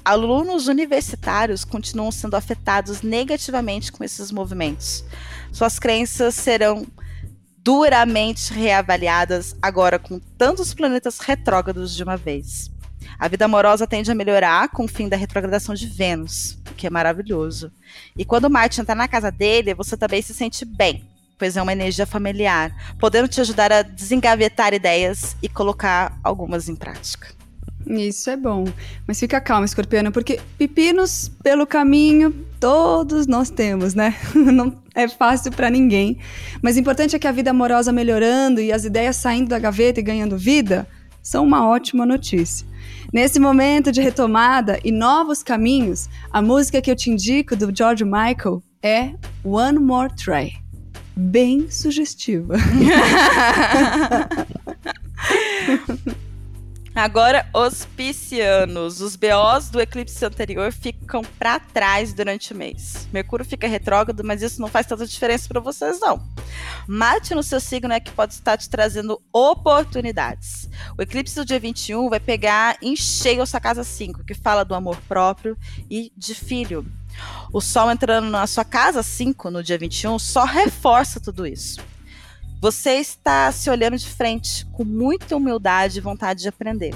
Alunos 0.05 0.67
universitários 0.67 1.65
continuam 1.65 2.11
sendo 2.11 2.35
afetados 2.35 3.01
negativamente 3.01 3.91
com 3.91 4.03
esses 4.03 4.31
movimentos. 4.31 5.03
Suas 5.51 5.79
crenças 5.79 6.35
serão 6.35 6.85
duramente 7.57 8.53
reavaliadas 8.53 9.55
agora 9.59 9.97
com 9.97 10.19
tantos 10.37 10.75
planetas 10.75 11.17
retrógrados 11.17 11.95
de 11.95 12.03
uma 12.03 12.15
vez. 12.15 12.69
A 13.17 13.27
vida 13.27 13.45
amorosa 13.45 13.87
tende 13.87 14.11
a 14.11 14.15
melhorar 14.15 14.69
com 14.69 14.85
o 14.85 14.87
fim 14.87 15.09
da 15.09 15.17
retrogradação 15.17 15.73
de 15.73 15.87
Vênus, 15.87 16.59
o 16.69 16.75
que 16.75 16.85
é 16.85 16.89
maravilhoso. 16.91 17.71
E 18.15 18.23
quando 18.23 18.47
Marte 18.47 18.79
entra 18.79 18.93
na 18.93 19.07
casa 19.07 19.31
dele, 19.31 19.73
você 19.73 19.97
também 19.97 20.21
se 20.21 20.35
sente 20.35 20.65
bem, 20.65 21.03
pois 21.35 21.57
é 21.57 21.61
uma 21.63 21.73
energia 21.73 22.05
familiar, 22.05 22.95
podendo 22.99 23.27
te 23.27 23.41
ajudar 23.41 23.71
a 23.71 23.81
desengavetar 23.81 24.71
ideias 24.71 25.35
e 25.41 25.49
colocar 25.49 26.15
algumas 26.23 26.69
em 26.69 26.75
prática. 26.75 27.34
Isso 27.87 28.29
é 28.29 28.37
bom. 28.37 28.65
Mas 29.07 29.19
fica 29.19 29.39
calma, 29.39 29.65
escorpiano, 29.65 30.11
porque 30.11 30.39
pepinos 30.57 31.29
pelo 31.43 31.67
caminho 31.67 32.33
todos 32.59 33.27
nós 33.27 33.49
temos, 33.49 33.93
né? 33.93 34.15
Não 34.33 34.75
é 34.95 35.07
fácil 35.07 35.51
para 35.51 35.69
ninguém. 35.69 36.17
Mas 36.61 36.77
o 36.77 36.79
importante 36.79 37.15
é 37.15 37.19
que 37.19 37.27
a 37.27 37.31
vida 37.31 37.51
amorosa 37.51 37.91
melhorando 37.91 38.59
e 38.59 38.71
as 38.71 38.85
ideias 38.85 39.17
saindo 39.17 39.49
da 39.49 39.59
gaveta 39.59 39.99
e 39.99 40.03
ganhando 40.03 40.37
vida 40.37 40.87
são 41.21 41.43
uma 41.43 41.67
ótima 41.67 42.05
notícia. 42.05 42.65
Nesse 43.11 43.39
momento 43.39 43.91
de 43.91 44.01
retomada 44.01 44.79
e 44.83 44.91
novos 44.91 45.43
caminhos, 45.43 46.09
a 46.31 46.41
música 46.41 46.81
que 46.81 46.89
eu 46.89 46.95
te 46.95 47.09
indico 47.09 47.55
do 47.55 47.75
George 47.75 48.03
Michael 48.03 48.63
é 48.81 49.13
One 49.43 49.79
More 49.79 50.13
Try. 50.15 50.53
Bem 51.15 51.69
sugestiva. 51.71 52.55
Agora, 56.95 57.45
os 57.53 57.83
piscianos. 57.83 59.01
Os 59.01 59.17
BOs 59.17 59.69
do 59.69 59.81
eclipse 59.81 60.23
anterior 60.23 60.71
ficam 60.71 61.21
para 61.37 61.59
trás 61.59 62.13
durante 62.13 62.53
o 62.53 62.55
mês. 62.55 63.05
Mercúrio 63.11 63.45
fica 63.45 63.67
retrógrado, 63.67 64.23
mas 64.23 64.41
isso 64.41 64.61
não 64.61 64.69
faz 64.69 64.87
tanta 64.87 65.05
diferença 65.05 65.45
para 65.45 65.59
vocês, 65.59 65.99
não. 65.99 66.25
Marte 66.87 67.35
no 67.35 67.43
seu 67.43 67.59
signo 67.59 67.91
é 67.91 67.99
que 67.99 68.11
pode 68.11 68.33
estar 68.33 68.57
te 68.57 68.69
trazendo 68.69 69.21
oportunidades. 69.33 70.69
O 70.97 71.01
eclipse 71.01 71.35
do 71.35 71.43
dia 71.43 71.59
21 71.59 72.09
vai 72.09 72.19
pegar 72.21 72.77
em 72.81 72.95
cheio 72.95 73.41
a 73.41 73.45
sua 73.45 73.59
casa 73.59 73.83
5, 73.83 74.23
que 74.23 74.33
fala 74.33 74.63
do 74.63 74.73
amor 74.73 74.97
próprio 75.05 75.57
e 75.91 76.13
de 76.15 76.33
filho. 76.33 76.85
O 77.51 77.59
Sol 77.59 77.91
entrando 77.91 78.29
na 78.29 78.47
sua 78.47 78.63
casa 78.63 79.03
5 79.03 79.51
no 79.51 79.61
dia 79.61 79.77
21 79.77 80.17
só 80.17 80.45
reforça 80.45 81.19
tudo 81.19 81.45
isso. 81.45 81.81
Você 82.65 82.93
está 82.93 83.51
se 83.51 83.69
olhando 83.69 83.95
de 83.95 84.09
frente 84.09 84.65
com 84.73 84.83
muita 84.83 85.35
humildade 85.35 85.99
e 85.99 86.01
vontade 86.01 86.41
de 86.41 86.49
aprender. 86.49 86.95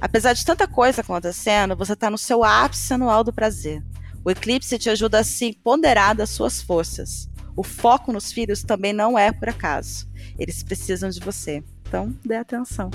Apesar 0.00 0.34
de 0.34 0.44
tanta 0.44 0.68
coisa 0.68 1.00
acontecendo, 1.00 1.74
você 1.74 1.94
está 1.94 2.08
no 2.08 2.16
seu 2.16 2.44
ápice 2.44 2.94
anual 2.94 3.24
do 3.24 3.32
prazer. 3.32 3.82
O 4.24 4.30
eclipse 4.30 4.78
te 4.78 4.88
ajuda 4.88 5.18
a 5.18 5.24
se 5.24 5.58
ponderar 5.64 6.14
das 6.14 6.30
suas 6.30 6.62
forças. 6.62 7.28
O 7.56 7.64
foco 7.64 8.12
nos 8.12 8.30
filhos 8.30 8.62
também 8.62 8.92
não 8.92 9.18
é 9.18 9.32
por 9.32 9.48
acaso. 9.48 10.08
Eles 10.38 10.62
precisam 10.62 11.10
de 11.10 11.18
você. 11.18 11.60
Então, 11.82 12.16
dê 12.24 12.36
atenção. 12.36 12.88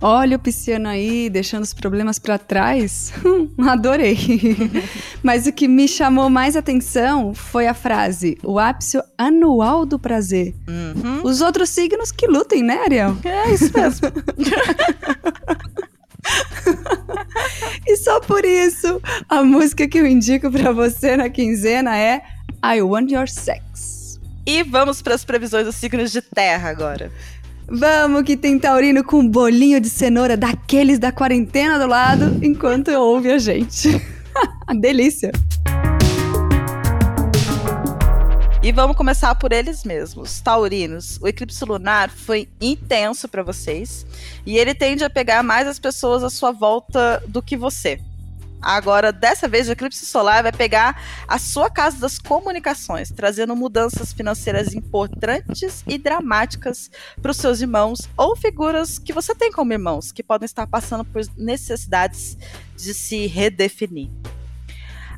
Olha 0.00 0.36
o 0.36 0.40
pisciano 0.40 0.88
aí, 0.88 1.28
deixando 1.28 1.64
os 1.64 1.74
problemas 1.74 2.18
para 2.18 2.38
trás. 2.38 3.12
Hum, 3.24 3.48
adorei. 3.66 4.16
Mas 5.22 5.46
o 5.46 5.52
que 5.52 5.68
me 5.68 5.88
chamou 5.88 6.30
mais 6.30 6.56
atenção 6.56 7.34
foi 7.34 7.66
a 7.66 7.74
frase: 7.74 8.38
o 8.42 8.58
ápice 8.58 8.98
anual 9.16 9.84
do 9.84 9.98
prazer. 9.98 10.54
Uhum. 10.68 11.22
Os 11.24 11.40
outros 11.40 11.70
signos 11.70 12.12
que 12.12 12.26
lutem, 12.26 12.62
né, 12.62 12.78
Ariel? 12.84 13.16
É 13.24 13.52
isso 13.52 13.72
mesmo. 13.76 14.08
e 17.86 17.96
só 17.96 18.20
por 18.20 18.44
isso, 18.44 19.00
a 19.28 19.42
música 19.42 19.88
que 19.88 19.98
eu 19.98 20.06
indico 20.06 20.50
para 20.50 20.72
você 20.72 21.16
na 21.16 21.28
quinzena 21.28 21.96
é 21.96 22.22
I 22.64 22.82
Want 22.82 23.10
Your 23.10 23.28
Sex. 23.28 24.20
E 24.46 24.62
vamos 24.62 25.02
para 25.02 25.14
as 25.14 25.26
previsões 25.26 25.66
dos 25.66 25.74
signos 25.74 26.10
de 26.10 26.22
terra 26.22 26.70
agora. 26.70 27.12
Vamos 27.70 28.22
que 28.22 28.34
tem 28.34 28.58
taurino 28.58 29.04
com 29.04 29.28
bolinho 29.28 29.78
de 29.78 29.90
cenoura 29.90 30.38
daqueles 30.38 30.98
da 30.98 31.12
quarentena 31.12 31.78
do 31.78 31.86
lado, 31.86 32.42
enquanto 32.42 32.90
ouve 32.92 33.30
a 33.30 33.38
gente. 33.38 33.90
Delícia! 34.80 35.30
E 38.62 38.72
vamos 38.72 38.96
começar 38.96 39.34
por 39.34 39.52
eles 39.52 39.84
mesmos, 39.84 40.40
taurinos. 40.40 41.18
O 41.20 41.28
eclipse 41.28 41.62
lunar 41.62 42.08
foi 42.08 42.48
intenso 42.58 43.28
para 43.28 43.42
vocês 43.42 44.06
e 44.46 44.56
ele 44.56 44.74
tende 44.74 45.04
a 45.04 45.10
pegar 45.10 45.42
mais 45.42 45.68
as 45.68 45.78
pessoas 45.78 46.24
à 46.24 46.30
sua 46.30 46.52
volta 46.52 47.22
do 47.28 47.42
que 47.42 47.54
você. 47.54 48.00
Agora, 48.60 49.12
dessa 49.12 49.46
vez, 49.46 49.68
o 49.68 49.72
eclipse 49.72 50.04
solar 50.04 50.42
vai 50.42 50.52
pegar 50.52 51.00
a 51.26 51.38
sua 51.38 51.70
casa 51.70 51.98
das 51.98 52.18
comunicações, 52.18 53.10
trazendo 53.10 53.54
mudanças 53.54 54.12
financeiras 54.12 54.74
importantes 54.74 55.84
e 55.86 55.96
dramáticas 55.96 56.90
para 57.22 57.30
os 57.30 57.36
seus 57.36 57.60
irmãos 57.60 58.08
ou 58.16 58.36
figuras 58.36 58.98
que 58.98 59.12
você 59.12 59.34
tem 59.34 59.52
como 59.52 59.72
irmãos, 59.72 60.10
que 60.10 60.22
podem 60.22 60.46
estar 60.46 60.66
passando 60.66 61.04
por 61.04 61.22
necessidades 61.36 62.36
de 62.76 62.92
se 62.92 63.26
redefinir. 63.26 64.10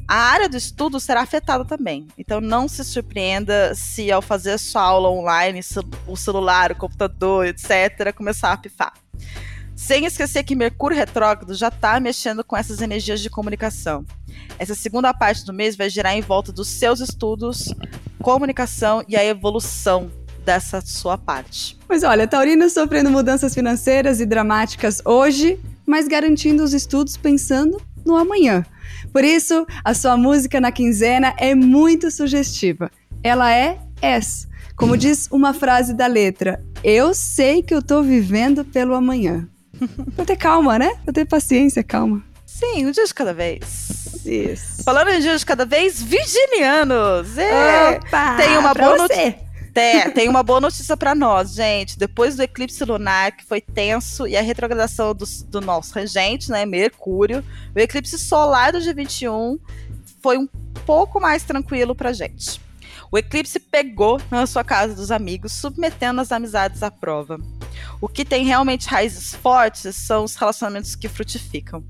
A 0.06 0.16
área 0.16 0.48
do 0.48 0.56
estudo 0.56 0.98
será 0.98 1.20
afetada 1.20 1.64
também, 1.64 2.08
então 2.18 2.40
não 2.40 2.66
se 2.66 2.84
surpreenda 2.84 3.72
se 3.76 4.10
ao 4.10 4.20
fazer 4.20 4.58
sua 4.58 4.82
aula 4.82 5.08
online, 5.08 5.60
o 6.04 6.16
celular, 6.16 6.72
o 6.72 6.76
computador, 6.76 7.46
etc., 7.46 8.12
começar 8.12 8.52
a 8.52 8.56
pifar. 8.56 8.92
Sem 9.80 10.04
esquecer 10.04 10.44
que 10.44 10.54
Mercúrio 10.54 10.96
retrógrado 10.96 11.54
já 11.54 11.68
está 11.68 11.98
mexendo 11.98 12.44
com 12.44 12.54
essas 12.54 12.82
energias 12.82 13.18
de 13.18 13.30
comunicação. 13.30 14.04
Essa 14.58 14.74
segunda 14.74 15.12
parte 15.14 15.44
do 15.44 15.54
mês 15.54 15.74
vai 15.74 15.88
girar 15.88 16.14
em 16.14 16.20
volta 16.20 16.52
dos 16.52 16.68
seus 16.68 17.00
estudos, 17.00 17.74
comunicação 18.22 19.02
e 19.08 19.16
a 19.16 19.24
evolução 19.24 20.10
dessa 20.44 20.82
sua 20.82 21.16
parte. 21.16 21.78
Mas 21.88 22.04
olha, 22.04 22.28
Taurino 22.28 22.68
sofrendo 22.68 23.10
mudanças 23.10 23.54
financeiras 23.54 24.20
e 24.20 24.26
dramáticas 24.26 25.00
hoje, 25.02 25.58
mas 25.86 26.06
garantindo 26.06 26.62
os 26.62 26.74
estudos 26.74 27.16
pensando 27.16 27.80
no 28.04 28.16
amanhã. 28.16 28.64
Por 29.10 29.24
isso, 29.24 29.66
a 29.82 29.94
sua 29.94 30.14
música 30.14 30.60
na 30.60 30.70
quinzena 30.70 31.34
é 31.38 31.54
muito 31.54 32.10
sugestiva. 32.10 32.90
Ela 33.24 33.50
é 33.52 33.80
S. 34.02 34.46
Como 34.76 34.96
diz 34.96 35.26
uma 35.32 35.54
frase 35.54 35.94
da 35.94 36.06
letra, 36.06 36.62
eu 36.84 37.14
sei 37.14 37.62
que 37.62 37.74
eu 37.74 37.82
tô 37.82 38.02
vivendo 38.02 38.62
pelo 38.62 38.94
amanhã. 38.94 39.48
Pra 40.14 40.24
ter 40.24 40.36
calma, 40.36 40.78
né? 40.78 40.90
Pra 41.04 41.12
ter 41.12 41.24
paciência, 41.24 41.82
calma. 41.82 42.22
Sim, 42.46 42.86
um 42.86 42.90
dia 42.90 43.04
de 43.04 43.14
cada 43.14 43.32
vez. 43.32 44.22
Isso. 44.24 44.82
Falando 44.82 45.08
em 45.08 45.20
dia 45.20 45.36
de 45.36 45.46
cada 45.46 45.64
vez, 45.64 46.02
virginianos! 46.02 47.38
É. 47.38 47.98
Opa, 47.98 48.36
tem 48.36 48.58
uma 48.58 48.74
boa 48.74 48.96
notícia. 48.96 49.50
É, 49.74 50.10
tem 50.10 50.28
uma 50.28 50.42
boa 50.42 50.60
notícia 50.60 50.96
para 50.96 51.14
nós, 51.14 51.54
gente. 51.54 51.98
Depois 51.98 52.36
do 52.36 52.42
eclipse 52.42 52.84
lunar, 52.84 53.32
que 53.32 53.44
foi 53.44 53.60
tenso, 53.60 54.26
e 54.26 54.36
a 54.36 54.42
retrogradação 54.42 55.14
do, 55.14 55.24
do 55.46 55.60
nosso 55.60 55.94
regente, 55.94 56.50
né, 56.50 56.66
Mercúrio, 56.66 57.44
o 57.74 57.78
eclipse 57.78 58.18
solar 58.18 58.72
do 58.72 58.80
dia 58.80 58.92
21 58.92 59.58
foi 60.22 60.36
um 60.36 60.46
pouco 60.84 61.20
mais 61.20 61.44
tranquilo 61.44 61.94
pra 61.94 62.12
gente. 62.12 62.60
O 63.10 63.18
eclipse 63.18 63.58
pegou 63.58 64.20
na 64.30 64.46
sua 64.46 64.62
casa 64.62 64.94
dos 64.94 65.10
amigos, 65.10 65.52
submetendo 65.52 66.20
as 66.20 66.30
amizades 66.30 66.82
à 66.82 66.90
prova. 66.90 67.38
O 68.00 68.08
que 68.08 68.24
tem 68.24 68.44
realmente 68.44 68.88
raízes 68.88 69.34
fortes 69.34 69.96
são 69.96 70.24
os 70.24 70.34
relacionamentos 70.34 70.94
que 70.94 71.08
frutificam. 71.08 71.84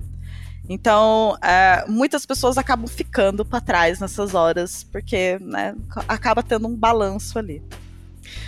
Então, 0.68 1.36
é, 1.42 1.84
muitas 1.88 2.24
pessoas 2.24 2.56
acabam 2.56 2.86
ficando 2.86 3.44
para 3.44 3.60
trás 3.60 3.98
nessas 3.98 4.34
horas, 4.34 4.84
porque 4.84 5.36
né, 5.40 5.74
acaba 6.06 6.44
tendo 6.44 6.68
um 6.68 6.76
balanço 6.76 7.38
ali. 7.38 7.60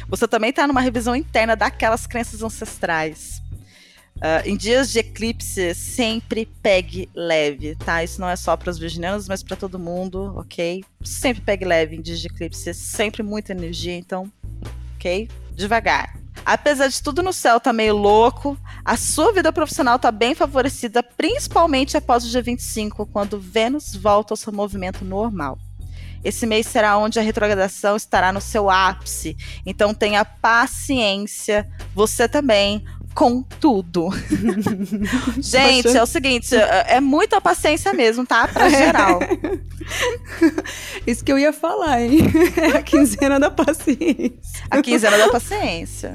Você 0.09 0.29
também 0.29 0.51
está 0.51 0.67
numa 0.67 0.81
revisão 0.81 1.17
interna 1.17 1.57
daquelas 1.57 2.07
crenças 2.07 2.43
ancestrais. 2.43 3.43
Uh, 4.17 4.47
em 4.47 4.57
dias 4.57 4.93
de 4.93 5.01
eclipse, 5.01 5.75
sempre 5.75 6.47
pegue 6.63 7.09
leve, 7.13 7.75
tá? 7.75 8.05
Isso 8.05 8.21
não 8.21 8.29
é 8.29 8.37
só 8.37 8.57
para 8.57 8.71
os 8.71 8.79
virginianos, 8.79 9.27
mas 9.27 9.43
para 9.43 9.57
todo 9.57 9.81
mundo, 9.81 10.35
ok? 10.37 10.85
Sempre 11.03 11.43
pegue 11.43 11.65
leve 11.65 11.97
em 11.97 12.01
dias 12.01 12.21
de 12.21 12.29
eclipse, 12.29 12.73
sempre 12.73 13.25
muita 13.25 13.51
energia, 13.51 13.97
então, 13.97 14.31
ok? 14.95 15.29
Devagar. 15.57 16.22
Apesar 16.45 16.89
de 16.89 17.03
tudo 17.03 17.23
no 17.23 17.33
céu 17.33 17.61
tá 17.61 17.73
meio 17.73 17.97
louco, 17.97 18.59
a 18.85 18.97
sua 18.97 19.33
vida 19.33 19.53
profissional 19.53 19.99
tá 19.99 20.11
bem 20.11 20.35
favorecida, 20.35 21.03
principalmente 21.03 21.97
após 21.97 22.25
o 22.25 22.29
dia 22.29 22.43
25, 22.43 23.07
quando 23.07 23.39
Vênus 23.39 23.95
volta 23.95 24.33
ao 24.33 24.37
seu 24.37 24.53
movimento 24.53 25.05
normal. 25.05 25.59
Esse 26.25 26.47
mês 26.47 26.67
será 26.67 26.97
onde 26.97 27.19
a 27.19 27.23
retrogradação 27.23 27.97
estará 27.97 28.33
no 28.33 28.41
seu 28.41 28.71
ápice. 28.71 29.37
Então 29.67 29.93
tenha 29.93 30.25
paciência, 30.25 31.69
você 31.95 32.29
também, 32.29 32.85
com 33.15 33.43
tudo. 33.43 34.09
Gente, 35.39 35.97
é 35.97 36.03
o 36.03 36.07
seguinte, 36.07 36.55
é, 36.55 36.97
é 36.97 37.01
muita 37.01 37.41
paciência 37.41 37.93
mesmo, 37.93 38.27
tá? 38.27 38.49
Pra 38.49 38.69
geral. 38.69 39.21
Isso 41.07 41.25
que 41.25 41.33
eu 41.33 41.39
ia 41.39 41.53
falar, 41.53 42.03
hein? 42.03 42.21
É 42.57 42.77
a 42.79 42.83
quinzena 42.83 43.39
da 43.39 43.51
paciência. 43.51 44.33
A 44.71 44.81
quinzena 44.81 45.19
da 45.19 45.29
paciência. 45.29 46.15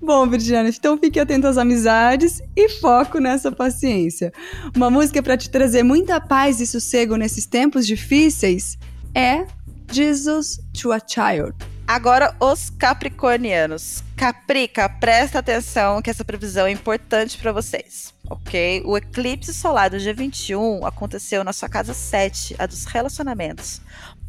Bom, 0.00 0.28
Virginia, 0.28 0.68
então 0.68 0.98
fique 0.98 1.18
atento 1.18 1.46
às 1.46 1.58
amizades 1.58 2.42
e 2.56 2.68
foco 2.68 3.18
nessa 3.18 3.50
paciência. 3.50 4.32
Uma 4.74 4.90
música 4.90 5.22
para 5.22 5.36
te 5.36 5.50
trazer 5.50 5.82
muita 5.82 6.20
paz 6.20 6.60
e 6.60 6.66
sossego 6.66 7.16
nesses 7.16 7.46
tempos 7.46 7.86
difíceis 7.86 8.78
é 9.14 9.46
Jesus 9.90 10.60
to 10.72 10.92
a 10.92 11.00
Child 11.00 11.69
Agora, 11.90 12.36
os 12.38 12.70
capricornianos. 12.70 14.04
Caprica, 14.16 14.88
presta 14.88 15.40
atenção 15.40 16.00
que 16.00 16.08
essa 16.08 16.24
previsão 16.24 16.68
é 16.68 16.70
importante 16.70 17.36
para 17.36 17.50
vocês, 17.50 18.14
ok? 18.28 18.80
O 18.84 18.96
eclipse 18.96 19.52
solar 19.52 19.90
do 19.90 19.98
dia 19.98 20.14
21 20.14 20.86
aconteceu 20.86 21.42
na 21.42 21.52
sua 21.52 21.68
casa 21.68 21.92
7, 21.92 22.54
a 22.60 22.66
dos 22.66 22.84
relacionamentos, 22.84 23.80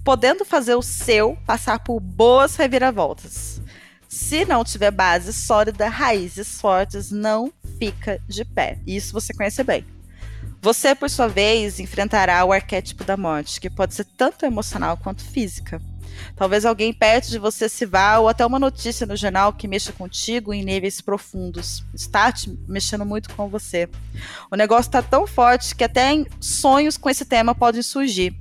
podendo 0.03 0.43
fazer 0.43 0.73
o 0.73 0.81
seu 0.81 1.37
passar 1.45 1.77
por 1.83 1.99
boas 1.99 2.55
reviravoltas. 2.55 3.61
Se 4.09 4.43
não 4.43 4.63
tiver 4.63 4.89
base 4.89 5.31
sólida, 5.31 5.87
raízes 5.87 6.59
fortes, 6.59 7.11
não 7.11 7.53
fica 7.77 8.19
de 8.27 8.43
pé. 8.43 8.79
Isso 8.87 9.13
você 9.13 9.35
conhece 9.35 9.63
bem. 9.63 9.85
Você, 10.63 10.95
por 10.95 11.11
sua 11.11 11.27
vez, 11.27 11.79
enfrentará 11.79 12.43
o 12.43 12.51
arquétipo 12.51 13.03
da 13.03 13.15
morte, 13.15 13.61
que 13.61 13.69
pode 13.69 13.93
ser 13.93 14.05
tanto 14.17 14.47
emocional 14.47 14.97
quanto 14.97 15.23
física. 15.23 15.79
Talvez 16.35 16.65
alguém 16.65 16.93
perto 16.93 17.29
de 17.29 17.37
você 17.37 17.67
se 17.67 17.85
vá, 17.85 18.17
ou 18.19 18.27
até 18.27 18.45
uma 18.45 18.59
notícia 18.59 19.05
no 19.05 19.15
jornal 19.15 19.53
que 19.53 19.67
mexa 19.67 19.91
contigo 19.91 20.53
em 20.53 20.63
níveis 20.63 21.01
profundos. 21.01 21.83
Está 21.93 22.31
te 22.31 22.49
mexendo 22.67 23.05
muito 23.05 23.33
com 23.35 23.47
você. 23.47 23.89
O 24.49 24.55
negócio 24.55 24.89
está 24.89 25.01
tão 25.01 25.27
forte 25.27 25.75
que 25.75 25.83
até 25.83 26.23
sonhos 26.39 26.97
com 26.97 27.09
esse 27.09 27.25
tema 27.25 27.53
podem 27.53 27.81
surgir. 27.81 28.35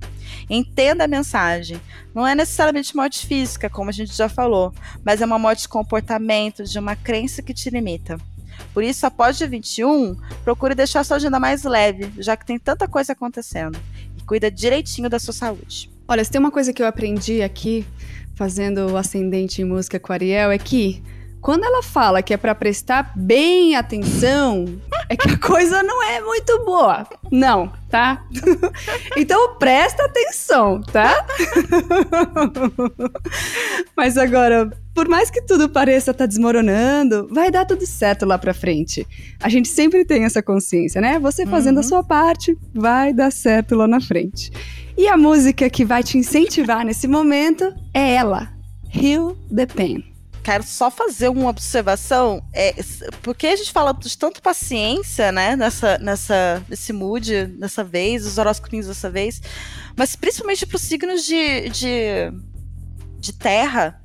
Entenda 0.49 1.05
a 1.05 1.09
mensagem. 1.09 1.81
Não 2.15 2.27
é 2.27 2.35
necessariamente 2.35 2.95
morte 2.97 3.27
física, 3.27 3.71
como 3.71 3.91
a 3.91 3.93
gente 3.93 4.13
já 4.13 4.29
falou, 4.29 4.75
mas 5.05 5.21
é 5.21 5.25
uma 5.25 5.39
morte 5.39 5.63
de 5.63 5.69
comportamento, 5.69 6.65
de 6.65 6.79
uma 6.79 6.97
crença 6.97 7.43
que 7.43 7.55
te 7.55 7.71
limita. 7.71 8.19
Por 8.73 8.85
isso, 8.85 9.07
após 9.07 9.39
dia 9.39 9.49
21, 9.49 10.17
procure 10.45 10.75
deixar 10.75 11.05
sua 11.05 11.17
agenda 11.17 11.41
mais 11.41 11.65
leve, 11.65 12.13
já 12.19 12.37
que 12.37 12.47
tem 12.47 12.59
tanta 12.59 12.87
coisa 12.87 13.13
acontecendo. 13.13 13.79
E 14.17 14.23
cuida 14.23 14.51
direitinho 14.51 15.09
da 15.09 15.19
sua 15.19 15.33
saúde. 15.33 15.91
Olha, 16.11 16.25
se 16.25 16.31
tem 16.33 16.41
uma 16.41 16.51
coisa 16.51 16.73
que 16.73 16.83
eu 16.83 16.89
aprendi 16.89 17.41
aqui, 17.41 17.87
fazendo 18.35 18.91
o 18.91 18.97
ascendente 18.97 19.63
em 19.63 19.65
música 19.65 20.01
com 20.01 20.13
a 20.13 20.17
Ariel, 20.17 20.51
é 20.51 20.59
que 20.59 21.01
quando 21.41 21.63
ela 21.63 21.85
fala 21.85 22.21
que 22.21 22.35
é 22.35 22.37
para 22.37 22.53
prestar 22.53 23.13
bem 23.15 23.77
atenção, 23.77 24.65
é 25.09 25.17
que 25.17 25.29
a 25.29 25.39
coisa 25.39 25.85
não 25.85 26.03
é 26.03 26.21
muito 26.21 26.65
boa. 26.65 27.07
Não, 27.31 27.73
tá? 27.89 28.25
então 29.17 29.55
presta 29.55 30.05
atenção, 30.05 30.83
tá? 30.83 31.25
Mas 33.97 34.19
agora, 34.19 34.69
por 34.93 35.09
mais 35.09 35.31
que 35.31 35.41
tudo 35.43 35.69
pareça 35.69 36.11
estar 36.11 36.25
tá 36.25 36.27
desmoronando, 36.27 37.29
vai 37.31 37.53
dar 37.53 37.65
tudo 37.65 37.87
certo 37.87 38.27
lá 38.27 38.37
pra 38.37 38.53
frente. 38.53 39.07
A 39.41 39.49
gente 39.49 39.69
sempre 39.69 40.05
tem 40.05 40.25
essa 40.25 40.43
consciência, 40.43 41.01
né? 41.01 41.21
Você 41.21 41.47
fazendo 41.47 41.77
uhum. 41.77 41.81
a 41.81 41.85
sua 41.85 42.03
parte, 42.03 42.59
vai 42.75 43.13
dar 43.13 43.31
certo 43.31 43.77
lá 43.77 43.87
na 43.87 44.01
frente. 44.01 44.51
E 45.01 45.09
a 45.09 45.17
música 45.17 45.71
que 45.71 45.83
vai 45.83 46.03
te 46.03 46.19
incentivar 46.19 46.85
nesse 46.85 47.09
momento 47.09 47.75
é 47.95 48.17
ela, 48.17 48.53
Heal 48.95 49.35
the 49.49 49.65
Pain. 49.65 50.05
Quero 50.45 50.63
só 50.63 50.91
fazer 50.91 51.31
uma 51.31 51.49
observação, 51.49 52.43
é, 52.53 52.75
porque 53.23 53.47
a 53.47 53.57
gente 53.57 53.73
fala 53.73 53.95
de 53.95 54.19
tanto 54.19 54.43
paciência, 54.43 55.33
né, 55.33 55.57
nessa, 55.57 55.97
nessa, 55.97 56.63
nesse 56.69 56.93
mood, 56.93 57.47
dessa 57.47 57.83
vez, 57.83 58.27
os 58.27 58.37
horóscopos 58.37 58.89
dessa 58.89 59.09
vez, 59.09 59.41
mas 59.97 60.15
principalmente 60.15 60.67
para 60.67 60.77
os 60.77 60.83
signos 60.83 61.25
de, 61.25 61.71
de, 61.71 62.31
de 63.19 63.33
terra, 63.33 63.99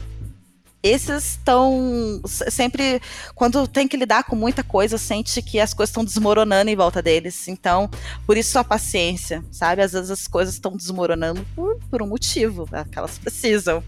esses 0.85 1.31
estão 1.31 2.21
sempre 2.25 3.01
quando 3.33 3.67
tem 3.67 3.87
que 3.87 3.97
lidar 3.97 4.23
com 4.23 4.35
muita 4.35 4.63
coisa 4.63 4.97
sente 4.97 5.41
que 5.41 5.59
as 5.59 5.73
coisas 5.73 5.89
estão 5.89 6.05
desmoronando 6.05 6.69
em 6.69 6.75
volta 6.75 7.01
deles 7.01 7.47
então 7.47 7.89
por 8.25 8.37
isso 8.37 8.59
a 8.59 8.63
paciência 8.63 9.43
sabe 9.51 9.81
às 9.81 9.93
vezes 9.93 10.11
as 10.11 10.27
coisas 10.27 10.53
estão 10.53 10.75
desmoronando 10.75 11.45
por, 11.55 11.79
por 11.89 12.01
um 12.03 12.07
motivo 12.07 12.67
né, 12.71 12.85
que 12.91 12.99
elas 12.99 13.17
precisam 13.17 13.83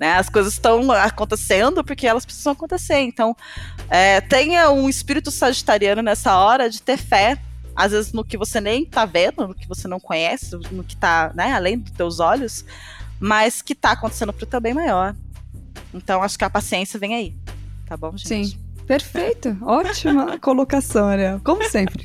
né? 0.00 0.14
As 0.14 0.28
coisas 0.28 0.54
estão 0.54 0.90
acontecendo 0.90 1.84
porque 1.84 2.08
elas 2.08 2.24
precisam 2.24 2.54
acontecer. 2.54 2.98
Então, 2.98 3.36
é, 3.88 4.20
tenha 4.20 4.68
um 4.68 4.88
espírito 4.88 5.30
sagitariano 5.30 6.02
nessa 6.02 6.36
hora 6.36 6.68
de 6.68 6.82
ter 6.82 6.96
fé, 6.96 7.38
às 7.76 7.92
vezes 7.92 8.12
no 8.12 8.24
que 8.24 8.36
você 8.36 8.60
nem 8.60 8.84
tá 8.84 9.04
vendo, 9.04 9.46
no 9.46 9.54
que 9.54 9.68
você 9.68 9.86
não 9.86 10.00
conhece, 10.00 10.56
no 10.72 10.82
que 10.82 10.96
tá 10.96 11.30
né, 11.36 11.52
além 11.52 11.78
dos 11.78 11.92
teus 11.92 12.18
olhos, 12.18 12.64
mas 13.20 13.62
que 13.62 13.76
tá 13.76 13.92
acontecendo 13.92 14.32
pro 14.32 14.44
teu 14.44 14.60
bem 14.60 14.74
maior. 14.74 15.14
Então 15.92 16.22
acho 16.22 16.38
que 16.38 16.44
a 16.44 16.50
paciência 16.50 16.98
vem 16.98 17.14
aí. 17.14 17.36
Tá 17.86 17.96
bom, 17.96 18.16
gente? 18.16 18.48
Sim. 18.50 18.58
Perfeito, 18.86 19.56
ótima 19.62 20.38
colocação, 20.42 21.06
Ariel, 21.06 21.40
como 21.44 21.62
sempre. 21.68 22.04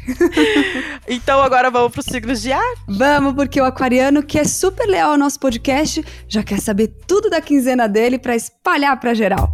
então 1.07 1.41
agora 1.41 1.71
vamos 1.71 1.91
para 1.91 1.99
os 1.99 2.05
signos 2.05 2.41
de 2.41 2.51
ar? 2.51 2.75
Vamos, 2.87 3.33
porque 3.33 3.59
o 3.59 3.65
aquariano, 3.65 4.21
que 4.21 4.37
é 4.37 4.43
super 4.43 4.85
leal 4.85 5.11
ao 5.11 5.17
nosso 5.17 5.39
podcast, 5.39 6.05
já 6.27 6.43
quer 6.43 6.59
saber 6.61 6.87
tudo 7.07 7.29
da 7.29 7.41
quinzena 7.41 7.89
dele 7.89 8.19
para 8.19 8.35
espalhar 8.35 8.99
para 8.99 9.13
geral. 9.13 9.51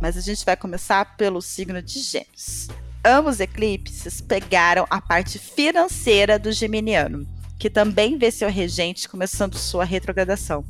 Mas 0.00 0.16
a 0.16 0.20
gente 0.20 0.44
vai 0.44 0.56
começar 0.56 1.16
pelo 1.16 1.42
signo 1.42 1.82
de 1.82 1.98
Gêmeos. 1.98 2.68
Ambos 3.04 3.40
eclipses 3.40 4.20
pegaram 4.20 4.86
a 4.88 5.00
parte 5.00 5.38
financeira 5.38 6.38
do 6.38 6.52
geminiano 6.52 7.26
que 7.58 7.68
também 7.68 8.16
vê 8.16 8.30
seu 8.30 8.48
regente 8.48 9.08
começando 9.08 9.56
sua 9.56 9.84
retrogradação. 9.84 10.64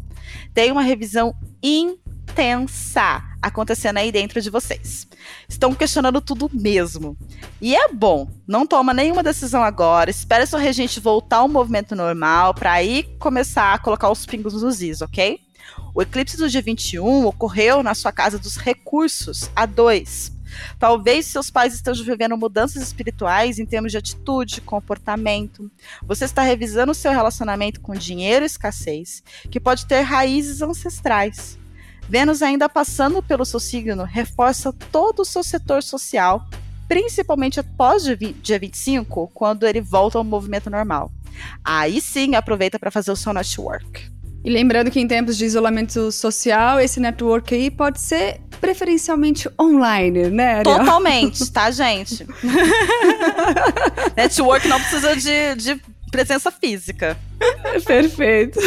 Tem 0.54 0.72
uma 0.72 0.82
revisão 0.82 1.34
intensa 1.62 3.22
acontecendo 3.40 3.98
aí 3.98 4.10
dentro 4.10 4.40
de 4.40 4.50
vocês. 4.50 5.06
Estão 5.48 5.74
questionando 5.74 6.20
tudo 6.20 6.50
mesmo. 6.52 7.16
E 7.60 7.76
é 7.76 7.88
bom, 7.92 8.30
não 8.46 8.66
toma 8.66 8.94
nenhuma 8.94 9.22
decisão 9.22 9.62
agora, 9.62 10.10
espere 10.10 10.46
seu 10.46 10.58
regente 10.58 11.00
voltar 11.00 11.38
ao 11.38 11.48
movimento 11.48 11.94
normal 11.94 12.54
para 12.54 12.72
aí 12.72 13.04
começar 13.18 13.74
a 13.74 13.78
colocar 13.78 14.10
os 14.10 14.24
pingos 14.26 14.62
nos 14.62 14.80
is, 14.80 15.02
ok? 15.02 15.40
O 15.94 16.02
eclipse 16.02 16.36
do 16.36 16.48
dia 16.48 16.62
21 16.62 17.26
ocorreu 17.26 17.82
na 17.82 17.94
sua 17.94 18.12
casa 18.12 18.38
dos 18.38 18.56
recursos, 18.56 19.50
a 19.54 19.66
2. 19.66 20.37
Talvez 20.78 21.26
seus 21.26 21.50
pais 21.50 21.74
estejam 21.74 22.04
vivendo 22.04 22.36
mudanças 22.36 22.82
espirituais 22.82 23.58
em 23.58 23.66
termos 23.66 23.92
de 23.92 23.98
atitude, 23.98 24.60
comportamento. 24.60 25.70
Você 26.02 26.24
está 26.24 26.42
revisando 26.42 26.92
o 26.92 26.94
seu 26.94 27.12
relacionamento 27.12 27.80
com 27.80 27.94
dinheiro 27.94 28.44
e 28.44 28.46
escassez, 28.46 29.22
que 29.50 29.60
pode 29.60 29.86
ter 29.86 30.00
raízes 30.02 30.62
ancestrais. 30.62 31.58
Vênus, 32.08 32.40
ainda 32.40 32.68
passando 32.68 33.22
pelo 33.22 33.44
seu 33.44 33.60
signo, 33.60 34.04
reforça 34.04 34.72
todo 34.72 35.20
o 35.20 35.24
seu 35.24 35.42
setor 35.42 35.82
social, 35.82 36.46
principalmente 36.88 37.60
após 37.60 38.02
dia 38.42 38.58
25, 38.58 39.30
quando 39.34 39.66
ele 39.66 39.80
volta 39.80 40.16
ao 40.16 40.24
movimento 40.24 40.70
normal. 40.70 41.12
Aí 41.62 42.00
sim, 42.00 42.34
aproveita 42.34 42.78
para 42.78 42.90
fazer 42.90 43.12
o 43.12 43.16
seu 43.16 43.32
network. 43.32 44.17
E 44.44 44.50
lembrando 44.50 44.90
que 44.90 45.00
em 45.00 45.06
tempos 45.06 45.36
de 45.36 45.44
isolamento 45.44 46.10
social, 46.12 46.80
esse 46.80 47.00
network 47.00 47.54
aí 47.54 47.70
pode 47.70 48.00
ser 48.00 48.40
preferencialmente 48.60 49.48
online, 49.60 50.30
né, 50.30 50.54
Ariel? 50.56 50.78
Totalmente, 50.78 51.50
tá, 51.50 51.70
gente? 51.70 52.26
network 54.16 54.68
não 54.68 54.80
precisa 54.80 55.16
de, 55.16 55.54
de 55.56 55.80
presença 56.10 56.50
física. 56.50 57.18
Perfeito. 57.84 58.58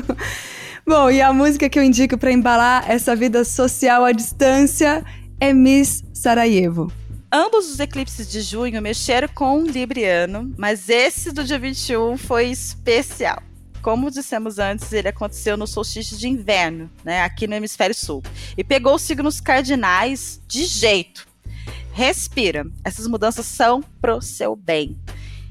Bom, 0.86 1.10
e 1.10 1.20
a 1.20 1.32
música 1.32 1.68
que 1.68 1.78
eu 1.78 1.82
indico 1.82 2.16
para 2.16 2.30
embalar 2.30 2.88
essa 2.88 3.16
vida 3.16 3.44
social 3.44 4.04
à 4.04 4.12
distância 4.12 5.04
é 5.40 5.52
Miss 5.52 6.04
Sarajevo. 6.14 6.92
Ambos 7.32 7.70
os 7.70 7.80
eclipses 7.80 8.30
de 8.30 8.40
junho 8.40 8.80
mexeram 8.80 9.28
com 9.34 9.58
o 9.58 9.66
Libriano, 9.66 10.54
mas 10.56 10.88
esse 10.88 11.32
do 11.32 11.42
dia 11.42 11.58
21 11.58 12.16
foi 12.16 12.46
especial. 12.46 13.42
Como 13.86 14.10
dissemos 14.10 14.58
antes, 14.58 14.92
ele 14.92 15.06
aconteceu 15.06 15.56
no 15.56 15.64
solstício 15.64 16.18
de 16.18 16.26
inverno, 16.26 16.90
né, 17.04 17.22
aqui 17.22 17.46
no 17.46 17.54
hemisfério 17.54 17.94
sul, 17.94 18.20
e 18.58 18.64
pegou 18.64 18.96
os 18.96 19.02
signos 19.02 19.40
cardinais 19.40 20.40
de 20.48 20.64
jeito. 20.64 21.24
Respira, 21.92 22.66
essas 22.82 23.06
mudanças 23.06 23.46
são 23.46 23.80
pro 24.00 24.20
seu 24.20 24.56
bem. 24.56 24.98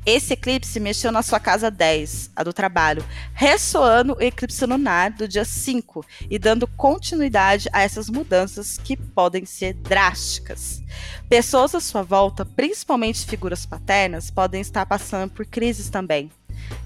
Esse 0.05 0.33
eclipse 0.33 0.81
mexeu 0.81 1.13
na 1.13 1.23
sua 1.23 1.39
casa 1.39 1.71
10, 1.71 2.31
a 2.35 2.43
do 2.43 2.51
trabalho, 2.51 3.05
ressoando 3.33 4.17
o 4.17 4.21
eclipse 4.21 4.65
lunar 4.65 5.11
do 5.11 5.29
dia 5.29 5.45
5 5.45 6.05
e 6.29 6.37
dando 6.37 6.67
continuidade 6.67 7.69
a 7.71 7.83
essas 7.83 8.09
mudanças 8.09 8.77
que 8.77 8.97
podem 8.97 9.45
ser 9.45 9.75
drásticas. 9.75 10.83
Pessoas 11.29 11.73
à 11.73 11.79
sua 11.79 12.03
volta, 12.03 12.43
principalmente 12.43 13.25
figuras 13.25 13.65
paternas, 13.65 14.29
podem 14.29 14.59
estar 14.59 14.85
passando 14.85 15.31
por 15.31 15.45
crises 15.45 15.89
também. 15.89 16.29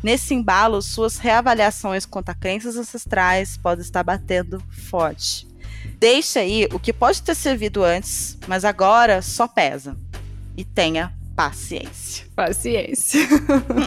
Nesse 0.04 0.34
embalo, 0.34 0.82
suas 0.82 1.18
reavaliações 1.18 2.06
quanto 2.06 2.30
a 2.30 2.36
crenças 2.36 2.76
ancestrais 2.78 3.58
podem 3.58 3.84
estar 3.84 4.04
batendo 4.04 4.62
forte. 4.70 5.48
Deixa 6.00 6.40
aí 6.40 6.68
o 6.72 6.80
que 6.80 6.94
pode 6.94 7.22
ter 7.22 7.36
servido 7.36 7.84
antes, 7.84 8.38
mas 8.48 8.64
agora 8.64 9.22
só 9.22 9.48
pesa. 9.48 9.98
E 10.56 10.64
tenha 10.64 11.14
paciência. 11.36 12.26
Paciência. 12.36 13.22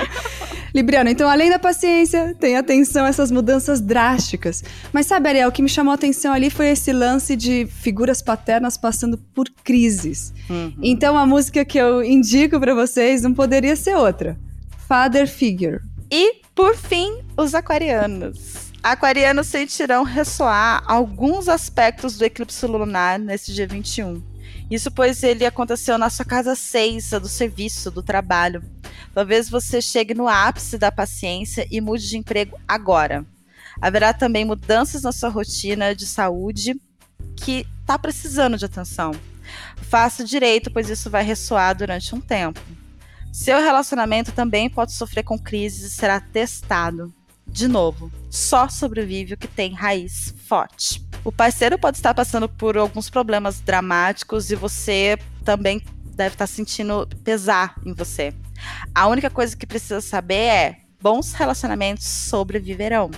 Libriano, 0.74 1.10
então 1.10 1.28
além 1.28 1.50
da 1.50 1.58
paciência, 1.58 2.34
tem 2.40 2.56
atenção 2.56 3.04
a 3.04 3.08
essas 3.08 3.30
mudanças 3.30 3.78
drásticas. 3.78 4.64
Mas 4.90 5.06
sabe, 5.06 5.28
Ariel, 5.28 5.50
o 5.50 5.52
que 5.52 5.60
me 5.60 5.68
chamou 5.68 5.92
a 5.92 5.94
atenção 5.94 6.32
ali 6.32 6.48
foi 6.48 6.68
esse 6.68 6.92
lance 6.94 7.36
de 7.36 7.66
figuras 7.66 8.22
paternas 8.22 8.78
passando 8.78 9.18
por 9.18 9.46
crises. 9.62 10.32
Uhum. 10.48 10.72
Então 10.82 11.16
a 11.18 11.26
música 11.26 11.62
que 11.62 11.76
eu 11.76 12.02
indico 12.02 12.58
para 12.58 12.74
vocês 12.74 13.20
não 13.20 13.34
poderia 13.34 13.76
ser 13.76 13.96
outra. 13.96 14.38
Father 14.92 15.26
Figure. 15.26 15.80
E, 16.10 16.42
por 16.54 16.76
fim, 16.76 17.24
os 17.34 17.54
aquarianos. 17.54 18.70
Aquarianos 18.82 19.46
sentirão 19.46 20.02
ressoar 20.04 20.84
alguns 20.86 21.48
aspectos 21.48 22.18
do 22.18 22.26
eclipse 22.26 22.66
lunar 22.66 23.18
nesse 23.18 23.54
dia 23.54 23.66
21 23.66 24.22
isso 24.70 24.90
pois 24.90 25.22
ele 25.22 25.46
aconteceu 25.46 25.96
na 25.96 26.10
sua 26.10 26.26
casa 26.26 26.54
6, 26.54 27.10
do 27.12 27.28
serviço, 27.28 27.90
do 27.90 28.02
trabalho. 28.02 28.62
Talvez 29.14 29.48
você 29.48 29.80
chegue 29.80 30.12
no 30.12 30.28
ápice 30.28 30.76
da 30.76 30.92
paciência 30.92 31.66
e 31.70 31.80
mude 31.80 32.06
de 32.06 32.18
emprego 32.18 32.58
agora. 32.68 33.24
Haverá 33.80 34.12
também 34.12 34.44
mudanças 34.44 35.02
na 35.02 35.12
sua 35.12 35.30
rotina 35.30 35.94
de 35.94 36.06
saúde 36.06 36.74
que 37.34 37.66
está 37.80 37.98
precisando 37.98 38.58
de 38.58 38.66
atenção. 38.66 39.12
Faça 39.76 40.22
direito, 40.22 40.70
pois 40.70 40.90
isso 40.90 41.08
vai 41.08 41.24
ressoar 41.24 41.74
durante 41.74 42.14
um 42.14 42.20
tempo. 42.20 42.60
Seu 43.32 43.62
relacionamento 43.62 44.30
também 44.30 44.68
pode 44.68 44.92
sofrer 44.92 45.22
com 45.22 45.38
crises 45.38 45.90
e 45.90 45.96
será 45.96 46.20
testado. 46.20 47.12
De 47.46 47.66
novo, 47.66 48.12
só 48.30 48.68
sobrevive 48.68 49.32
o 49.32 49.36
que 49.38 49.48
tem 49.48 49.72
raiz 49.72 50.34
forte. 50.46 51.02
O 51.24 51.32
parceiro 51.32 51.78
pode 51.78 51.96
estar 51.96 52.12
passando 52.12 52.46
por 52.46 52.76
alguns 52.76 53.08
problemas 53.08 53.58
dramáticos 53.58 54.50
e 54.50 54.54
você 54.54 55.18
também 55.46 55.82
deve 56.14 56.34
estar 56.34 56.46
sentindo 56.46 57.08
pesar 57.24 57.74
em 57.86 57.94
você. 57.94 58.34
A 58.94 59.08
única 59.08 59.30
coisa 59.30 59.56
que 59.56 59.66
precisa 59.66 60.02
saber 60.02 60.34
é: 60.34 60.78
bons 61.00 61.32
relacionamentos 61.32 62.04
sobreviverão. 62.04 63.10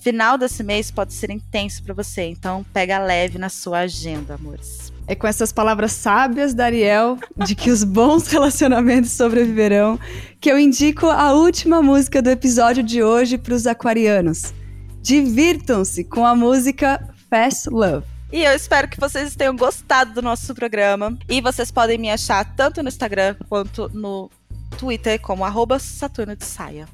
Final 0.00 0.38
desse 0.38 0.62
mês 0.62 0.90
pode 0.90 1.12
ser 1.12 1.30
intenso 1.30 1.82
para 1.82 1.92
você, 1.92 2.22
então 2.22 2.64
pega 2.72 2.98
leve 2.98 3.36
na 3.36 3.50
sua 3.50 3.80
agenda, 3.80 4.36
amores. 4.36 4.90
É 5.10 5.16
com 5.16 5.26
essas 5.26 5.50
palavras 5.50 5.90
sábias 5.90 6.54
da 6.54 6.66
Ariel, 6.66 7.18
de 7.44 7.56
que 7.56 7.68
os 7.68 7.82
bons 7.82 8.28
relacionamentos 8.30 9.10
sobreviverão, 9.10 9.98
que 10.40 10.48
eu 10.48 10.56
indico 10.56 11.06
a 11.06 11.32
última 11.32 11.82
música 11.82 12.22
do 12.22 12.30
episódio 12.30 12.80
de 12.80 13.02
hoje 13.02 13.36
para 13.36 13.52
os 13.52 13.66
aquarianos. 13.66 14.54
Divirtam-se 15.02 16.04
com 16.04 16.24
a 16.24 16.36
música 16.36 17.12
Fast 17.28 17.68
Love. 17.70 18.06
E 18.32 18.44
eu 18.44 18.52
espero 18.52 18.86
que 18.86 19.00
vocês 19.00 19.34
tenham 19.34 19.56
gostado 19.56 20.14
do 20.14 20.22
nosso 20.22 20.54
programa. 20.54 21.18
E 21.28 21.40
vocês 21.40 21.72
podem 21.72 21.98
me 21.98 22.08
achar 22.08 22.44
tanto 22.54 22.80
no 22.80 22.88
Instagram 22.88 23.34
quanto 23.48 23.90
no 23.92 24.30
Twitter 24.78 25.20
como 25.20 25.44
arroba 25.44 25.80
Saturno 25.80 26.36
de 26.36 26.44
Saia. 26.44 26.86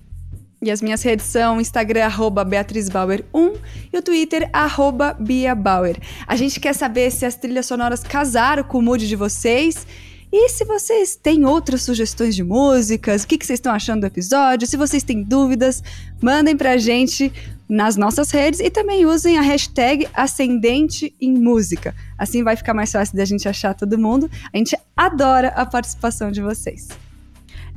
E 0.67 0.71
as 0.73 0.83
minhas 0.83 1.01
redes 1.01 1.27
são 1.27 1.61
Instagram, 1.61 2.07
arroba 2.07 2.45
BeatrizBauer1 2.45 3.57
e 3.93 3.97
o 3.97 4.03
Twitter, 4.03 4.51
arroba 4.53 5.17
BiaBauer. 5.17 5.97
A 6.27 6.35
gente 6.35 6.59
quer 6.59 6.75
saber 6.75 7.13
se 7.13 7.25
as 7.25 7.37
trilhas 7.37 7.67
sonoras 7.67 8.03
casaram 8.03 8.65
com 8.65 8.79
o 8.79 8.83
mood 8.83 9.07
de 9.07 9.15
vocês 9.15 9.87
e 10.33 10.49
se 10.49 10.65
vocês 10.65 11.15
têm 11.15 11.45
outras 11.45 11.83
sugestões 11.83 12.35
de 12.35 12.43
músicas, 12.43 13.23
o 13.23 13.29
que, 13.29 13.39
que 13.39 13.47
vocês 13.47 13.59
estão 13.61 13.73
achando 13.73 14.01
do 14.01 14.07
episódio, 14.09 14.67
se 14.67 14.77
vocês 14.77 15.05
têm 15.05 15.23
dúvidas, 15.23 15.85
mandem 16.21 16.57
pra 16.57 16.77
gente 16.79 17.33
nas 17.69 17.97
nossas 17.97 18.33
redes 18.33 18.59
e 18.59 18.69
também 18.69 19.07
usem 19.07 19.39
a 19.39 19.43
hashtag 19.43 20.09
Ascendente 20.13 21.15
em 21.21 21.33
Música. 21.33 21.95
Assim 22.19 22.43
vai 22.43 22.57
ficar 22.57 22.75
mais 22.75 22.91
fácil 22.91 23.17
da 23.17 23.25
gente 23.25 23.49
achar 23.49 23.73
todo 23.73 23.97
mundo. 23.97 24.29
A 24.53 24.57
gente 24.57 24.77
adora 24.97 25.51
a 25.51 25.65
participação 25.65 26.33
de 26.33 26.43
vocês. 26.43 26.89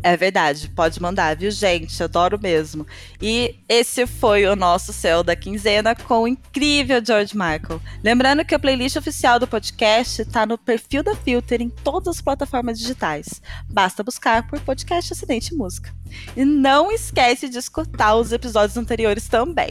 É 0.01 0.15
verdade, 0.15 0.69
pode 0.69 1.01
mandar, 1.01 1.35
viu, 1.35 1.51
gente? 1.51 2.01
Adoro 2.01 2.39
mesmo. 2.41 2.87
E 3.21 3.55
esse 3.67 4.07
foi 4.07 4.45
o 4.45 4.55
nosso 4.55 4.93
céu 4.93 5.23
da 5.23 5.35
quinzena 5.35 5.93
com 5.93 6.21
o 6.21 6.27
incrível 6.27 7.03
George 7.05 7.35
Michael. 7.35 7.81
Lembrando 8.01 8.45
que 8.45 8.55
a 8.55 8.59
playlist 8.59 8.95
oficial 8.95 9.39
do 9.39 9.47
podcast 9.47 10.21
está 10.21 10.45
no 10.45 10.57
perfil 10.57 11.03
da 11.03 11.15
Filter 11.15 11.61
em 11.61 11.69
todas 11.69 12.15
as 12.15 12.21
plataformas 12.21 12.79
digitais. 12.79 13.41
Basta 13.69 14.01
buscar 14.01 14.47
por 14.47 14.59
podcast 14.61 15.11
Acidente 15.11 15.53
Música. 15.53 15.93
E 16.35 16.45
não 16.45 16.91
esquece 16.91 17.49
de 17.49 17.57
escutar 17.57 18.15
os 18.15 18.31
episódios 18.31 18.77
anteriores 18.77 19.27
também. 19.27 19.69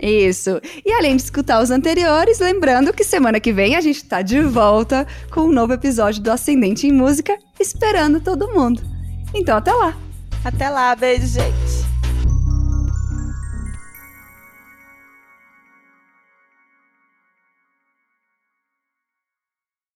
Isso. 0.00 0.60
E 0.86 0.92
além 0.92 1.16
de 1.16 1.22
escutar 1.24 1.60
os 1.62 1.70
anteriores, 1.70 2.38
lembrando 2.38 2.92
que 2.92 3.04
semana 3.04 3.40
que 3.40 3.52
vem 3.52 3.76
a 3.76 3.80
gente 3.80 3.96
está 3.96 4.22
de 4.22 4.40
volta 4.40 5.06
com 5.30 5.42
um 5.42 5.52
novo 5.52 5.74
episódio 5.74 6.22
do 6.22 6.30
Ascendente 6.30 6.86
em 6.86 6.92
Música, 6.92 7.36
esperando 7.58 8.20
todo 8.20 8.52
mundo. 8.52 8.97
Então 9.34 9.56
até 9.56 9.72
lá. 9.72 9.94
Até 10.44 10.70
lá, 10.70 10.94
beijo, 10.94 11.26
gente. 11.26 11.97